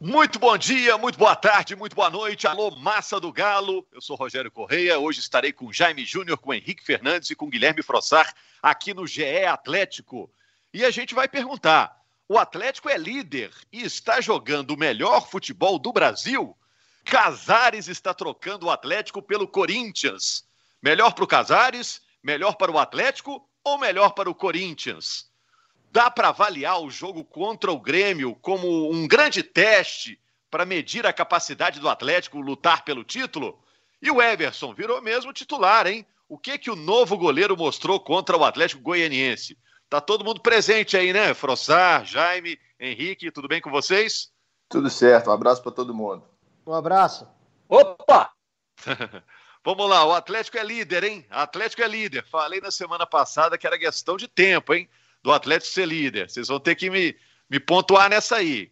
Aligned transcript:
Muito 0.00 0.38
bom 0.38 0.56
dia, 0.56 0.96
muito 0.96 1.18
boa 1.18 1.34
tarde, 1.34 1.74
muito 1.74 1.96
boa 1.96 2.08
noite. 2.08 2.46
Alô, 2.46 2.70
massa 2.70 3.18
do 3.18 3.32
Galo. 3.32 3.84
Eu 3.90 4.00
sou 4.00 4.14
Rogério 4.14 4.48
Correia. 4.48 4.96
Hoje 4.96 5.18
estarei 5.18 5.52
com 5.52 5.72
Jaime 5.72 6.04
Júnior, 6.04 6.38
com 6.38 6.54
Henrique 6.54 6.84
Fernandes 6.84 7.30
e 7.30 7.34
com 7.34 7.50
Guilherme 7.50 7.82
Frossar 7.82 8.32
aqui 8.62 8.94
no 8.94 9.08
GE 9.08 9.44
Atlético. 9.44 10.30
E 10.72 10.84
a 10.84 10.90
gente 10.92 11.16
vai 11.16 11.26
perguntar: 11.26 12.00
o 12.28 12.38
Atlético 12.38 12.88
é 12.88 12.96
líder 12.96 13.50
e 13.72 13.82
está 13.82 14.20
jogando 14.20 14.70
o 14.70 14.78
melhor 14.78 15.28
futebol 15.28 15.80
do 15.80 15.92
Brasil? 15.92 16.56
Casares 17.04 17.88
está 17.88 18.14
trocando 18.14 18.66
o 18.66 18.70
Atlético 18.70 19.20
pelo 19.20 19.48
Corinthians. 19.48 20.46
Melhor 20.80 21.12
para 21.12 21.24
o 21.24 21.28
Casares, 21.28 22.00
melhor 22.22 22.54
para 22.54 22.70
o 22.70 22.78
Atlético 22.78 23.44
ou 23.64 23.76
melhor 23.76 24.10
para 24.10 24.30
o 24.30 24.34
Corinthians? 24.34 25.27
Dá 25.90 26.10
para 26.10 26.28
avaliar 26.28 26.80
o 26.82 26.90
jogo 26.90 27.24
contra 27.24 27.72
o 27.72 27.80
Grêmio 27.80 28.34
como 28.36 28.92
um 28.92 29.06
grande 29.08 29.42
teste 29.42 30.20
para 30.50 30.66
medir 30.66 31.06
a 31.06 31.12
capacidade 31.12 31.80
do 31.80 31.88
Atlético 31.88 32.40
lutar 32.40 32.84
pelo 32.84 33.04
título? 33.04 33.58
E 34.00 34.10
o 34.10 34.20
Everson 34.20 34.74
virou 34.74 35.00
mesmo 35.02 35.32
titular, 35.32 35.86
hein? 35.86 36.06
O 36.28 36.38
que 36.38 36.58
que 36.58 36.70
o 36.70 36.76
novo 36.76 37.16
goleiro 37.16 37.56
mostrou 37.56 37.98
contra 37.98 38.36
o 38.36 38.44
Atlético 38.44 38.82
Goianiense? 38.82 39.58
Tá 39.88 40.00
todo 40.00 40.24
mundo 40.24 40.40
presente 40.40 40.96
aí, 40.96 41.12
né? 41.12 41.32
Frossar, 41.32 42.04
Jaime, 42.04 42.58
Henrique, 42.78 43.30
tudo 43.30 43.48
bem 43.48 43.60
com 43.60 43.70
vocês? 43.70 44.30
Tudo 44.68 44.90
certo, 44.90 45.30
um 45.30 45.32
abraço 45.32 45.62
para 45.62 45.72
todo 45.72 45.94
mundo. 45.94 46.22
Um 46.66 46.74
abraço. 46.74 47.26
Opa! 47.66 48.30
Vamos 49.64 49.88
lá, 49.88 50.04
o 50.04 50.12
Atlético 50.12 50.58
é 50.58 50.62
líder, 50.62 51.04
hein? 51.04 51.26
Atlético 51.30 51.82
é 51.82 51.88
líder. 51.88 52.24
Falei 52.26 52.60
na 52.60 52.70
semana 52.70 53.06
passada 53.06 53.56
que 53.56 53.66
era 53.66 53.78
questão 53.78 54.16
de 54.16 54.28
tempo, 54.28 54.74
hein? 54.74 54.88
Do 55.28 55.32
Atlético 55.32 55.72
ser 55.72 55.86
líder. 55.86 56.30
Vocês 56.30 56.48
vão 56.48 56.58
ter 56.58 56.74
que 56.74 56.88
me, 56.88 57.14
me 57.50 57.60
pontuar 57.60 58.08
nessa 58.08 58.36
aí. 58.36 58.70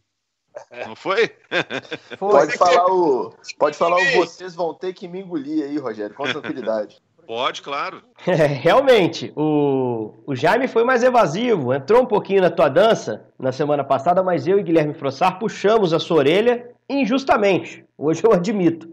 Não 0.86 0.96
foi? 0.96 1.30
foi. 2.16 2.30
Pode 2.30 2.56
falar 2.56 2.86
o. 2.86 3.34
Pode 3.58 3.76
falar 3.76 3.96
o 3.96 4.14
vocês 4.14 4.54
vão 4.54 4.72
ter 4.72 4.94
que 4.94 5.06
me 5.06 5.20
engolir 5.20 5.64
aí, 5.64 5.76
Rogério, 5.76 6.16
com 6.16 6.24
tranquilidade. 6.24 6.96
Pode, 7.26 7.60
claro. 7.60 8.02
É, 8.24 8.46
realmente, 8.46 9.32
o, 9.36 10.14
o 10.24 10.34
Jaime 10.36 10.68
foi 10.68 10.84
mais 10.84 11.02
evasivo, 11.02 11.74
entrou 11.74 12.00
um 12.00 12.06
pouquinho 12.06 12.40
na 12.40 12.50
tua 12.50 12.68
dança 12.68 13.28
na 13.36 13.50
semana 13.50 13.82
passada, 13.82 14.22
mas 14.22 14.46
eu 14.46 14.60
e 14.60 14.62
Guilherme 14.62 14.94
Frossar 14.94 15.36
puxamos 15.36 15.92
a 15.92 15.98
sua 15.98 16.18
orelha 16.18 16.70
injustamente. 16.88 17.84
Hoje 17.98 18.22
eu 18.24 18.32
admito. 18.32 18.88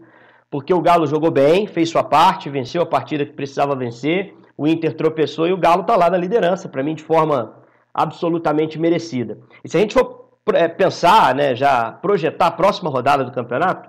Porque 0.50 0.74
o 0.74 0.80
Galo 0.80 1.06
jogou 1.06 1.30
bem, 1.30 1.68
fez 1.68 1.90
sua 1.90 2.02
parte, 2.02 2.50
venceu 2.50 2.82
a 2.82 2.86
partida 2.86 3.24
que 3.24 3.32
precisava 3.32 3.76
vencer 3.76 4.34
o 4.56 4.66
Inter 4.66 4.94
tropeçou 4.96 5.46
e 5.46 5.52
o 5.52 5.56
Galo 5.56 5.82
está 5.82 5.96
lá 5.96 6.08
na 6.08 6.16
liderança, 6.16 6.68
para 6.68 6.82
mim, 6.82 6.94
de 6.94 7.02
forma 7.02 7.56
absolutamente 7.92 8.78
merecida. 8.78 9.38
E 9.64 9.68
se 9.68 9.76
a 9.76 9.80
gente 9.80 9.94
for 9.94 10.24
é, 10.52 10.68
pensar, 10.68 11.34
né, 11.34 11.54
já 11.54 11.92
projetar 11.92 12.48
a 12.48 12.50
próxima 12.50 12.90
rodada 12.90 13.24
do 13.24 13.32
campeonato, 13.32 13.88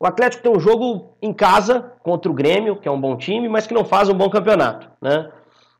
o 0.00 0.06
Atlético 0.06 0.42
tem 0.42 0.52
um 0.52 0.58
jogo 0.58 1.14
em 1.22 1.32
casa 1.32 1.92
contra 2.02 2.30
o 2.30 2.34
Grêmio, 2.34 2.76
que 2.76 2.88
é 2.88 2.90
um 2.90 3.00
bom 3.00 3.16
time, 3.16 3.48
mas 3.48 3.66
que 3.66 3.74
não 3.74 3.84
faz 3.84 4.08
um 4.08 4.14
bom 4.14 4.28
campeonato. 4.28 4.90
Né? 5.00 5.30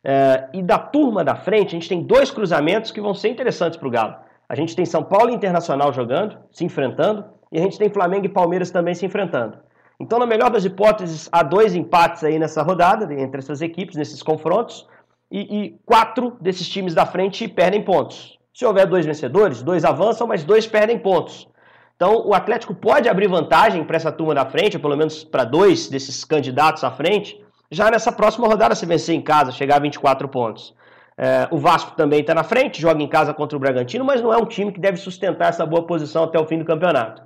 É, 0.05 0.49
e 0.53 0.63
da 0.63 0.79
turma 0.79 1.25
da 1.25 1.35
frente, 1.35 1.69
a 1.69 1.79
gente 1.79 1.89
tem 1.89 2.03
dois 2.03 2.31
cruzamentos 2.31 2.91
que 2.91 3.01
vão 3.01 3.15
ser 3.15 3.31
interessantes 3.31 3.77
para 3.77 3.89
o 3.89 3.91
Galo. 3.91 4.15
A 4.49 4.55
gente 4.55 4.77
tem 4.77 4.85
São 4.85 5.03
Paulo 5.03 5.31
e 5.31 5.35
Internacional 5.35 5.93
jogando, 5.93 6.39
se 6.51 6.65
enfrentando, 6.65 7.25
e 7.51 7.59
a 7.59 7.63
gente 7.63 7.79
tem 7.79 7.89
Flamengo 7.89 8.27
e 8.27 8.29
Palmeiras 8.29 8.71
também 8.71 8.95
se 8.95 9.05
enfrentando. 9.05 9.59
Então, 10.03 10.19
na 10.19 10.27
melhor 10.27 10.50
das 10.50 10.64
hipóteses, 10.64 11.28
há 11.31 11.45
dois 11.45 11.77
empates 11.77 12.25
aí 12.25 12.36
nessa 12.36 12.61
rodada, 12.61 13.05
entre 13.14 13.39
essas 13.39 13.62
equipes, 13.62 13.95
nesses 13.95 14.20
confrontos, 14.20 14.84
e, 15.31 15.41
e 15.41 15.78
quatro 15.86 16.36
desses 16.41 16.69
times 16.69 16.92
da 16.92 17.06
frente 17.06 17.47
perdem 17.47 17.81
pontos. 17.84 18.36
Se 18.53 18.67
houver 18.67 18.84
dois 18.84 19.06
vencedores, 19.06 19.62
dois 19.62 19.84
avançam, 19.84 20.27
mas 20.27 20.42
dois 20.42 20.67
perdem 20.67 20.98
pontos. 20.98 21.48
Então, 21.95 22.27
o 22.27 22.34
Atlético 22.34 22.75
pode 22.75 23.08
abrir 23.08 23.28
vantagem 23.28 23.84
para 23.84 23.95
essa 23.95 24.11
turma 24.11 24.34
da 24.34 24.45
frente, 24.45 24.77
ou 24.77 24.83
pelo 24.83 24.97
menos 24.97 25.23
para 25.23 25.45
dois 25.45 25.89
desses 25.89 26.25
candidatos 26.25 26.83
à 26.83 26.91
frente, 26.91 27.41
já 27.70 27.89
nessa 27.89 28.11
próxima 28.11 28.48
rodada, 28.48 28.75
se 28.75 28.84
vencer 28.84 29.14
em 29.14 29.23
casa, 29.23 29.53
chegar 29.53 29.77
a 29.77 29.78
24 29.78 30.29
pontos. 30.29 30.74
É, 31.17 31.46
o 31.52 31.58
Vasco 31.58 31.92
também 31.92 32.23
está 32.23 32.35
na 32.35 32.42
frente, 32.42 32.80
joga 32.80 33.01
em 33.01 33.08
casa 33.08 33.33
contra 33.33 33.57
o 33.57 33.61
Bragantino, 33.61 34.05
mas 34.05 34.20
não 34.20 34.33
é 34.33 34.36
um 34.36 34.46
time 34.46 34.73
que 34.73 34.80
deve 34.80 34.96
sustentar 34.96 35.51
essa 35.51 35.64
boa 35.64 35.86
posição 35.86 36.24
até 36.24 36.41
o 36.41 36.46
fim 36.46 36.58
do 36.58 36.64
campeonato. 36.64 37.23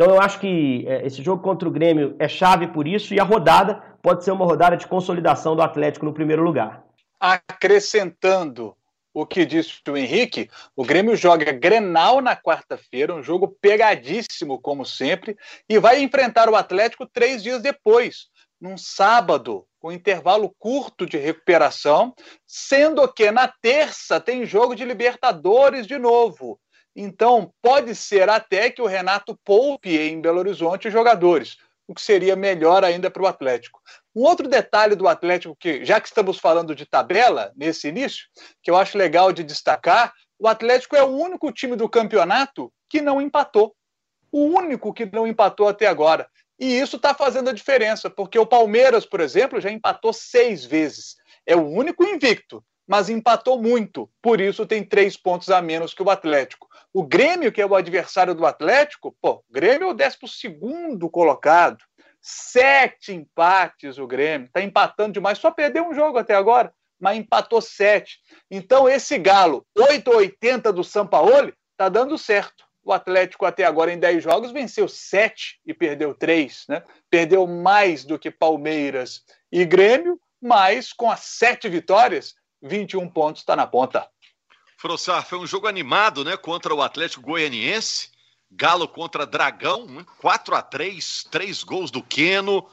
Então 0.00 0.14
eu 0.14 0.20
acho 0.22 0.38
que 0.38 0.84
é, 0.86 1.04
esse 1.04 1.20
jogo 1.24 1.42
contra 1.42 1.68
o 1.68 1.72
Grêmio 1.72 2.14
é 2.20 2.28
chave 2.28 2.68
por 2.68 2.86
isso 2.86 3.12
e 3.12 3.18
a 3.18 3.24
rodada 3.24 3.82
pode 4.00 4.22
ser 4.22 4.30
uma 4.30 4.44
rodada 4.44 4.76
de 4.76 4.86
consolidação 4.86 5.56
do 5.56 5.62
Atlético 5.62 6.06
no 6.06 6.14
primeiro 6.14 6.44
lugar. 6.44 6.84
Acrescentando 7.18 8.76
o 9.12 9.26
que 9.26 9.44
disse 9.44 9.80
o 9.88 9.96
Henrique, 9.96 10.48
o 10.76 10.84
Grêmio 10.84 11.16
joga 11.16 11.50
Grenal 11.50 12.20
na 12.20 12.36
quarta-feira, 12.36 13.12
um 13.12 13.24
jogo 13.24 13.48
pegadíssimo, 13.60 14.60
como 14.60 14.86
sempre, 14.86 15.36
e 15.68 15.80
vai 15.80 16.00
enfrentar 16.00 16.48
o 16.48 16.54
Atlético 16.54 17.04
três 17.04 17.42
dias 17.42 17.60
depois, 17.60 18.28
num 18.60 18.78
sábado, 18.78 19.66
com 19.80 19.90
intervalo 19.90 20.54
curto 20.60 21.06
de 21.06 21.16
recuperação, 21.16 22.14
sendo 22.46 23.12
que 23.12 23.32
na 23.32 23.48
terça 23.48 24.20
tem 24.20 24.46
jogo 24.46 24.76
de 24.76 24.84
Libertadores 24.84 25.88
de 25.88 25.98
novo. 25.98 26.60
Então, 27.00 27.54
pode 27.62 27.94
ser 27.94 28.28
até 28.28 28.70
que 28.70 28.82
o 28.82 28.86
Renato 28.86 29.38
poupe 29.44 29.96
em 29.96 30.20
Belo 30.20 30.40
Horizonte 30.40 30.88
os 30.88 30.92
jogadores, 30.92 31.56
o 31.86 31.94
que 31.94 32.02
seria 32.02 32.34
melhor 32.34 32.82
ainda 32.82 33.08
para 33.08 33.22
o 33.22 33.26
Atlético. 33.28 33.80
Um 34.12 34.22
outro 34.22 34.48
detalhe 34.48 34.96
do 34.96 35.06
Atlético, 35.06 35.54
que 35.54 35.84
já 35.84 36.00
que 36.00 36.08
estamos 36.08 36.40
falando 36.40 36.74
de 36.74 36.84
tabela 36.84 37.52
nesse 37.54 37.86
início, 37.86 38.26
que 38.60 38.68
eu 38.68 38.76
acho 38.76 38.98
legal 38.98 39.32
de 39.32 39.44
destacar, 39.44 40.12
o 40.40 40.48
Atlético 40.48 40.96
é 40.96 41.02
o 41.04 41.16
único 41.16 41.52
time 41.52 41.76
do 41.76 41.88
campeonato 41.88 42.72
que 42.90 43.00
não 43.00 43.22
empatou. 43.22 43.76
O 44.32 44.46
único 44.46 44.92
que 44.92 45.06
não 45.06 45.24
empatou 45.24 45.68
até 45.68 45.86
agora. 45.86 46.28
E 46.58 46.80
isso 46.80 46.96
está 46.96 47.14
fazendo 47.14 47.48
a 47.48 47.52
diferença, 47.52 48.10
porque 48.10 48.40
o 48.40 48.46
Palmeiras, 48.46 49.06
por 49.06 49.20
exemplo, 49.20 49.60
já 49.60 49.70
empatou 49.70 50.12
seis 50.12 50.64
vezes. 50.64 51.14
É 51.46 51.54
o 51.54 51.64
único 51.64 52.02
invicto, 52.02 52.60
mas 52.88 53.08
empatou 53.08 53.62
muito. 53.62 54.10
Por 54.20 54.40
isso 54.40 54.66
tem 54.66 54.82
três 54.82 55.16
pontos 55.16 55.48
a 55.48 55.62
menos 55.62 55.94
que 55.94 56.02
o 56.02 56.10
Atlético. 56.10 56.67
O 56.92 57.02
Grêmio, 57.02 57.52
que 57.52 57.60
é 57.60 57.66
o 57.66 57.74
adversário 57.74 58.34
do 58.34 58.46
Atlético, 58.46 59.14
pô, 59.20 59.44
o 59.48 59.52
Grêmio 59.52 59.88
é 59.88 59.90
o 59.90 59.94
12 59.94 61.08
colocado. 61.12 61.84
Sete 62.20 63.12
empates 63.12 63.98
o 63.98 64.06
Grêmio. 64.06 64.46
Está 64.46 64.62
empatando 64.62 65.12
demais. 65.12 65.38
Só 65.38 65.50
perdeu 65.50 65.86
um 65.86 65.94
jogo 65.94 66.18
até 66.18 66.34
agora, 66.34 66.72
mas 66.98 67.16
empatou 67.16 67.60
sete. 67.60 68.18
Então, 68.50 68.88
esse 68.88 69.18
Galo, 69.18 69.66
8,80 69.78 70.72
do 70.72 70.82
Sampaoli, 70.82 71.54
está 71.72 71.88
dando 71.88 72.18
certo. 72.18 72.64
O 72.82 72.92
Atlético, 72.92 73.44
até 73.44 73.64
agora, 73.64 73.92
em 73.92 73.98
10 73.98 74.24
jogos, 74.24 74.50
venceu 74.50 74.88
7 74.88 75.60
e 75.66 75.74
perdeu 75.74 76.14
3. 76.14 76.64
Né? 76.68 76.82
Perdeu 77.10 77.46
mais 77.46 78.04
do 78.04 78.18
que 78.18 78.30
Palmeiras 78.30 79.22
e 79.52 79.64
Grêmio, 79.64 80.18
mas 80.40 80.92
com 80.92 81.10
as 81.10 81.20
7 81.20 81.68
vitórias, 81.68 82.34
21 82.62 83.08
pontos 83.10 83.42
está 83.42 83.54
na 83.54 83.66
ponta. 83.66 84.08
Frossar, 84.78 85.26
foi 85.26 85.38
um 85.38 85.46
jogo 85.46 85.66
animado, 85.66 86.24
né? 86.24 86.36
Contra 86.36 86.72
o 86.72 86.80
Atlético 86.80 87.26
Goianiense. 87.26 88.10
Galo 88.48 88.86
contra 88.86 89.26
Dragão, 89.26 90.06
4 90.20 90.54
a 90.54 90.62
3 90.62 91.26
três 91.30 91.64
gols 91.64 91.90
do 91.90 92.00
Queno. 92.00 92.64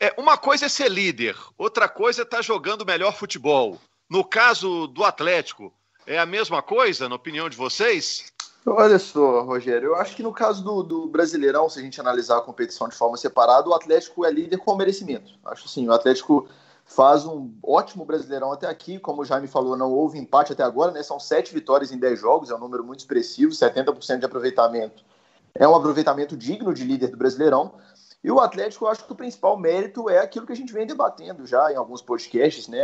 É, 0.00 0.14
uma 0.16 0.38
coisa 0.38 0.64
é 0.64 0.68
ser 0.68 0.90
líder, 0.90 1.36
outra 1.56 1.88
coisa 1.88 2.22
é 2.22 2.24
estar 2.24 2.38
tá 2.38 2.42
jogando 2.42 2.86
melhor 2.86 3.14
futebol. 3.14 3.78
No 4.08 4.24
caso 4.24 4.86
do 4.88 5.04
Atlético, 5.04 5.72
é 6.06 6.18
a 6.18 6.26
mesma 6.26 6.62
coisa, 6.62 7.08
na 7.08 7.14
opinião 7.14 7.48
de 7.50 7.56
vocês? 7.56 8.32
Olha 8.64 8.98
só, 8.98 9.42
Rogério, 9.42 9.88
eu 9.88 9.96
acho 9.96 10.16
que 10.16 10.22
no 10.22 10.32
caso 10.32 10.64
do, 10.64 10.82
do, 10.82 11.06
Brasileirão, 11.06 11.68
se 11.68 11.78
a 11.78 11.82
gente 11.82 12.00
analisar 12.00 12.38
a 12.38 12.42
competição 12.42 12.88
de 12.88 12.96
forma 12.96 13.16
separada, 13.16 13.68
o 13.68 13.74
Atlético 13.74 14.24
é 14.24 14.30
líder 14.30 14.56
com 14.56 14.74
merecimento. 14.74 15.34
Acho 15.44 15.68
sim, 15.68 15.86
o 15.86 15.92
Atlético 15.92 16.48
faz 16.86 17.26
um 17.26 17.52
ótimo 17.62 18.04
Brasileirão 18.04 18.52
até 18.52 18.66
aqui. 18.68 18.98
Como 18.98 19.20
o 19.20 19.24
Jaime 19.24 19.48
falou, 19.48 19.76
não 19.76 19.90
houve 19.92 20.18
empate 20.18 20.52
até 20.52 20.62
agora, 20.62 20.92
né? 20.92 21.02
São 21.02 21.20
sete 21.20 21.52
vitórias 21.52 21.92
em 21.92 21.98
dez 21.98 22.18
jogos, 22.18 22.48
é 22.50 22.54
um 22.54 22.60
número 22.60 22.84
muito 22.84 23.00
expressivo, 23.00 23.52
70% 23.52 24.20
de 24.20 24.24
aproveitamento. 24.24 25.04
É 25.54 25.66
um 25.66 25.74
aproveitamento 25.74 26.36
digno 26.36 26.72
de 26.72 26.84
líder 26.84 27.08
do 27.08 27.16
Brasileirão. 27.16 27.74
E 28.22 28.30
o 28.30 28.40
Atlético, 28.40 28.84
eu 28.84 28.88
acho 28.88 29.04
que 29.04 29.12
o 29.12 29.16
principal 29.16 29.58
mérito 29.58 30.08
é 30.08 30.18
aquilo 30.18 30.46
que 30.46 30.52
a 30.52 30.56
gente 30.56 30.72
vem 30.72 30.86
debatendo 30.86 31.46
já 31.46 31.72
em 31.72 31.76
alguns 31.76 32.00
podcasts, 32.00 32.68
né? 32.68 32.82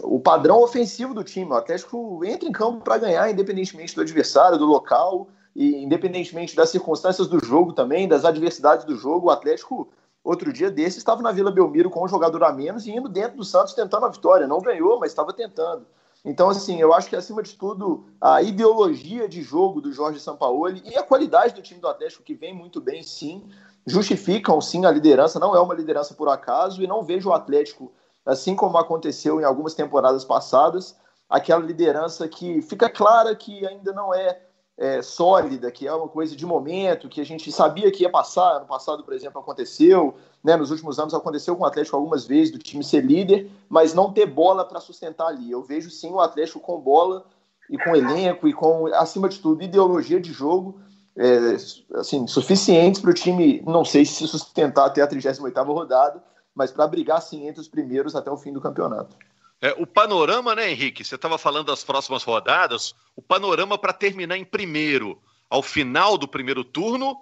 o 0.00 0.18
padrão 0.18 0.62
ofensivo 0.62 1.14
do 1.14 1.22
time. 1.22 1.50
O 1.50 1.54
Atlético 1.54 2.24
entra 2.24 2.48
em 2.48 2.52
campo 2.52 2.80
para 2.82 2.98
ganhar, 2.98 3.30
independentemente 3.30 3.94
do 3.94 4.00
adversário, 4.00 4.58
do 4.58 4.66
local, 4.66 5.28
e 5.54 5.84
independentemente 5.84 6.56
das 6.56 6.70
circunstâncias 6.70 7.28
do 7.28 7.44
jogo 7.44 7.72
também, 7.72 8.08
das 8.08 8.24
adversidades 8.24 8.84
do 8.84 8.96
jogo. 8.96 9.28
O 9.28 9.30
Atlético 9.30 9.88
outro 10.24 10.52
dia 10.52 10.70
desse 10.70 10.98
estava 10.98 11.20
na 11.20 11.30
Vila 11.30 11.52
Belmiro 11.52 11.90
com 11.90 12.02
um 12.02 12.08
jogador 12.08 12.42
a 12.42 12.52
menos 12.52 12.86
e 12.86 12.90
indo 12.90 13.08
dentro 13.08 13.36
do 13.36 13.44
Santos 13.44 13.74
tentando 13.74 14.06
a 14.06 14.08
vitória. 14.08 14.46
Não 14.46 14.60
ganhou, 14.60 14.98
mas 14.98 15.10
estava 15.10 15.32
tentando. 15.32 15.86
Então, 16.24 16.48
assim, 16.48 16.80
eu 16.80 16.94
acho 16.94 17.10
que 17.10 17.16
acima 17.16 17.42
de 17.42 17.54
tudo 17.54 18.06
a 18.18 18.40
ideologia 18.40 19.28
de 19.28 19.42
jogo 19.42 19.82
do 19.82 19.92
Jorge 19.92 20.18
Sampaoli 20.18 20.82
e 20.86 20.96
a 20.96 21.02
qualidade 21.02 21.52
do 21.52 21.60
time 21.60 21.78
do 21.78 21.86
Atlético, 21.86 22.22
que 22.22 22.34
vem 22.34 22.54
muito 22.54 22.80
bem, 22.80 23.02
sim, 23.02 23.46
justificam 23.86 24.58
sim 24.58 24.86
a 24.86 24.90
liderança. 24.90 25.38
Não 25.38 25.54
é 25.54 25.60
uma 25.60 25.74
liderança 25.74 26.14
por 26.14 26.30
acaso 26.30 26.82
e 26.82 26.86
não 26.86 27.02
vejo 27.02 27.28
o 27.28 27.34
Atlético, 27.34 27.92
assim 28.24 28.56
como 28.56 28.78
aconteceu 28.78 29.38
em 29.38 29.44
algumas 29.44 29.74
temporadas 29.74 30.24
passadas, 30.24 30.96
aquela 31.28 31.62
liderança 31.62 32.26
que 32.26 32.62
fica 32.62 32.88
clara 32.88 33.36
que 33.36 33.66
ainda 33.66 33.92
não 33.92 34.14
é 34.14 34.40
é, 34.76 35.00
sólida, 35.02 35.70
que 35.70 35.86
é 35.86 35.94
uma 35.94 36.08
coisa 36.08 36.34
de 36.34 36.44
momento, 36.44 37.08
que 37.08 37.20
a 37.20 37.24
gente 37.24 37.50
sabia 37.52 37.90
que 37.92 38.02
ia 38.02 38.10
passar. 38.10 38.56
Ano 38.56 38.66
passado, 38.66 39.04
por 39.04 39.14
exemplo, 39.14 39.40
aconteceu, 39.40 40.14
né? 40.42 40.56
Nos 40.56 40.70
últimos 40.70 40.98
anos 40.98 41.14
aconteceu 41.14 41.54
com 41.56 41.62
o 41.62 41.66
Atlético 41.66 41.96
algumas 41.96 42.26
vezes 42.26 42.52
do 42.52 42.58
time 42.58 42.82
ser 42.82 43.02
líder, 43.02 43.50
mas 43.68 43.94
não 43.94 44.12
ter 44.12 44.26
bola 44.26 44.64
para 44.64 44.80
sustentar 44.80 45.28
ali. 45.28 45.50
Eu 45.50 45.62
vejo 45.62 45.90
sim 45.90 46.10
o 46.10 46.20
Atlético 46.20 46.60
com 46.60 46.80
bola 46.80 47.24
e 47.70 47.78
com 47.78 47.94
elenco 47.94 48.48
e 48.48 48.52
com, 48.52 48.86
acima 48.94 49.28
de 49.28 49.38
tudo, 49.38 49.62
ideologia 49.62 50.20
de 50.20 50.32
jogo. 50.32 50.80
É, 51.16 51.54
assim, 51.94 52.26
suficientes 52.26 53.00
para 53.00 53.12
o 53.12 53.14
time, 53.14 53.62
não 53.64 53.84
sei 53.84 54.04
se 54.04 54.26
sustentar 54.26 54.86
até 54.86 55.00
a 55.00 55.06
38ª 55.06 55.64
rodada, 55.64 56.20
mas 56.52 56.72
para 56.72 56.88
brigar 56.88 57.22
sim 57.22 57.46
entre 57.46 57.60
os 57.60 57.68
primeiros 57.68 58.16
até 58.16 58.28
o 58.28 58.36
fim 58.36 58.52
do 58.52 58.60
campeonato. 58.60 59.16
É, 59.64 59.74
o 59.78 59.86
panorama, 59.86 60.54
né, 60.54 60.70
Henrique? 60.70 61.02
Você 61.02 61.14
estava 61.14 61.38
falando 61.38 61.68
das 61.68 61.82
próximas 61.82 62.22
rodadas. 62.22 62.94
O 63.16 63.22
panorama 63.22 63.78
para 63.78 63.94
terminar 63.94 64.36
em 64.36 64.44
primeiro 64.44 65.18
ao 65.48 65.62
final 65.62 66.18
do 66.18 66.28
primeiro 66.28 66.62
turno 66.62 67.16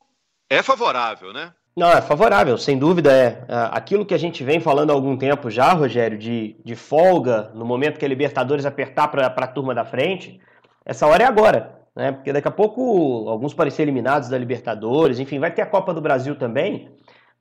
é 0.50 0.60
favorável, 0.60 1.32
né? 1.32 1.52
Não, 1.76 1.88
é 1.88 2.02
favorável, 2.02 2.58
sem 2.58 2.76
dúvida 2.76 3.12
é. 3.12 3.44
é. 3.48 3.68
Aquilo 3.70 4.04
que 4.04 4.12
a 4.12 4.18
gente 4.18 4.42
vem 4.42 4.58
falando 4.58 4.90
há 4.90 4.92
algum 4.92 5.16
tempo 5.16 5.48
já, 5.50 5.72
Rogério, 5.72 6.18
de, 6.18 6.56
de 6.64 6.74
folga 6.74 7.52
no 7.54 7.64
momento 7.64 7.96
que 7.96 8.04
a 8.04 8.08
Libertadores 8.08 8.66
apertar 8.66 9.06
para 9.06 9.28
a 9.28 9.46
turma 9.46 9.72
da 9.72 9.84
frente, 9.84 10.40
essa 10.84 11.06
hora 11.06 11.22
é 11.22 11.26
agora. 11.28 11.78
Né? 11.94 12.10
Porque 12.10 12.32
daqui 12.32 12.48
a 12.48 12.50
pouco 12.50 13.28
alguns 13.28 13.54
podem 13.54 13.70
ser 13.70 13.82
eliminados 13.82 14.28
da 14.28 14.36
Libertadores, 14.36 15.20
enfim, 15.20 15.38
vai 15.38 15.52
ter 15.52 15.62
a 15.62 15.66
Copa 15.66 15.94
do 15.94 16.00
Brasil 16.00 16.34
também. 16.34 16.90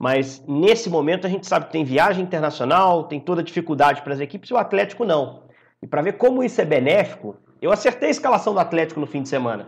Mas 0.02 0.44
nesse 0.48 0.90
momento 0.90 1.28
a 1.28 1.30
gente 1.30 1.46
sabe 1.46 1.68
que 1.68 1.74
tem 1.74 1.84
viagem 1.84 2.24
internacional, 2.24 3.04
tem 3.04 3.20
toda 3.20 3.44
dificuldade 3.44 4.02
para 4.02 4.16
as 4.16 4.20
equipes 4.20 4.50
e 4.50 4.54
o 4.56 4.58
Atlético 4.58 5.06
não. 5.06 5.44
E 5.80 5.86
para 5.86 6.02
ver 6.02 6.14
como 6.14 6.44
isso 6.44 6.60
é 6.60 6.66
benéfico, 6.66 7.36
eu 7.62 7.72
acertei 7.72 8.08
a 8.08 8.12
escalação 8.12 8.52
do 8.52 8.60
Atlético 8.60 9.00
no 9.00 9.06
fim 9.06 9.22
de 9.22 9.30
semana. 9.30 9.68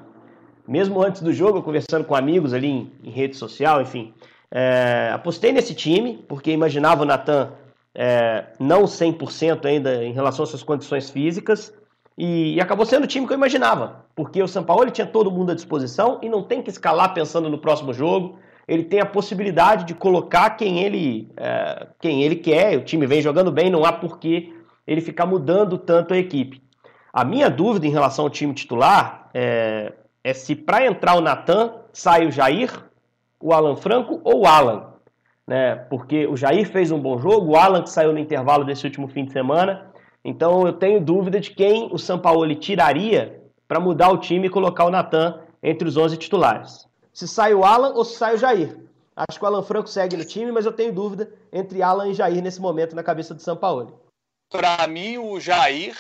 Mesmo 0.68 1.04
antes 1.04 1.22
do 1.22 1.32
jogo, 1.32 1.62
conversando 1.62 2.04
com 2.04 2.16
amigos 2.16 2.52
ali 2.52 2.68
em, 2.68 2.92
em 3.04 3.12
rede 3.12 3.36
social, 3.38 3.80
enfim. 3.80 4.12
É, 4.50 5.12
apostei 5.14 5.52
nesse 5.52 5.76
time, 5.76 6.26
porque 6.28 6.50
imaginava 6.50 7.04
o 7.04 7.06
Natan 7.06 7.52
é, 7.94 8.46
não 8.60 8.86
100% 8.86 9.66
ainda 9.66 10.04
em 10.04 10.14
relação 10.14 10.42
às 10.42 10.50
suas 10.50 10.64
condições 10.64 11.12
físicas. 11.12 11.72
E, 12.18 12.56
e, 12.56 12.60
acabou 12.60 12.88
sendo 12.88 13.04
o 13.04 13.08
time 13.08 13.28
que 13.28 13.34
eu 13.34 13.38
imaginava, 13.38 14.04
porque 14.16 14.42
o 14.42 14.48
São 14.48 14.64
Paulo 14.64 14.90
tinha 14.90 15.06
todo 15.06 15.30
mundo 15.30 15.52
à 15.52 15.56
disposição 15.56 16.18
e 16.24 16.30
não 16.30 16.42
tem 16.42 16.64
que 16.64 16.72
escalar 16.72 17.14
pensando 17.14 17.52
no 17.52 17.60
próximo 17.60 17.94
jogo 17.94 18.40
ele 18.68 18.84
tem 18.84 19.00
a 19.00 19.06
possibilidade 19.06 19.86
de 19.86 19.94
colocar 19.94 20.52
quem 20.52 20.80
ele, 20.80 21.30
é, 21.36 21.88
quem 22.00 22.24
ele 22.24 22.36
quer. 22.36 22.78
O 22.78 22.84
time 22.84 23.06
vem 23.06 23.22
jogando 23.22 23.52
bem, 23.52 23.70
não 23.70 23.86
há 23.86 23.92
porquê 23.92 24.54
ele 24.88 25.02
ficar 25.02 25.26
mudando 25.26 25.78
tanto 25.78 26.14
a 26.14 26.18
equipe. 26.18 26.62
A 27.12 27.24
minha 27.24 27.50
dúvida 27.50 27.86
em 27.86 27.92
relação 27.92 28.26
ao 28.26 28.30
time 28.30 28.54
titular 28.54 29.30
é, 29.34 29.94
é 30.24 30.34
se 30.34 30.56
para 30.56 30.86
entrar 30.86 31.16
o 31.16 31.22
Natan 31.22 31.74
sai 31.92 32.26
o 32.26 32.32
Jair, 32.32 32.72
o 33.40 33.54
Alan 33.54 33.76
Franco 33.76 34.22
ou 34.24 34.42
o 34.42 34.48
Alan. 34.48 34.94
Né? 35.46 35.76
Porque 35.76 36.26
o 36.26 36.38
Jair 36.38 36.68
fez 36.70 36.90
um 36.92 37.00
bom 37.00 37.20
jogo, 37.20 37.52
o 37.52 37.56
Alan 37.58 37.84
que 37.84 37.90
saiu 37.90 38.14
no 38.14 38.20
intervalo 38.20 38.64
desse 38.64 38.86
último 38.86 39.08
fim 39.08 39.26
de 39.26 39.34
semana. 39.34 39.92
Então 40.24 40.66
eu 40.66 40.74
tenho 40.74 41.02
dúvida 41.02 41.40
de 41.40 41.52
quem 41.52 41.90
o 41.92 41.98
Sampaoli 41.98 42.56
tiraria 42.56 43.42
para 43.68 43.80
mudar 43.80 44.10
o 44.10 44.18
time 44.18 44.48
e 44.48 44.50
colocar 44.50 44.86
o 44.86 44.90
Natan 44.90 45.40
entre 45.62 45.88
os 45.88 45.98
11 45.98 46.18
titulares 46.18 46.93
se 47.14 47.28
sai 47.28 47.54
o 47.54 47.64
Alan 47.64 47.94
ou 47.94 48.04
se 48.04 48.18
sai 48.18 48.36
o 48.36 48.38
Jair. 48.38 48.78
Acho 49.16 49.38
que 49.38 49.46
o 49.46 49.48
Alan 49.48 49.62
Franco 49.62 49.88
segue 49.88 50.18
no 50.18 50.26
time, 50.26 50.52
mas 50.52 50.66
eu 50.66 50.74
tenho 50.74 50.92
dúvida 50.92 51.32
entre 51.52 51.84
Alan 51.84 52.10
e 52.10 52.14
Jair 52.16 52.42
nesse 52.42 52.60
momento 52.60 52.96
na 52.96 53.04
cabeça 53.04 53.34
do 53.34 53.42
São 53.42 53.56
Paulo. 53.56 54.02
Para 54.50 54.88
mim, 54.88 55.20
o 55.20 55.40
Jair 55.40 55.96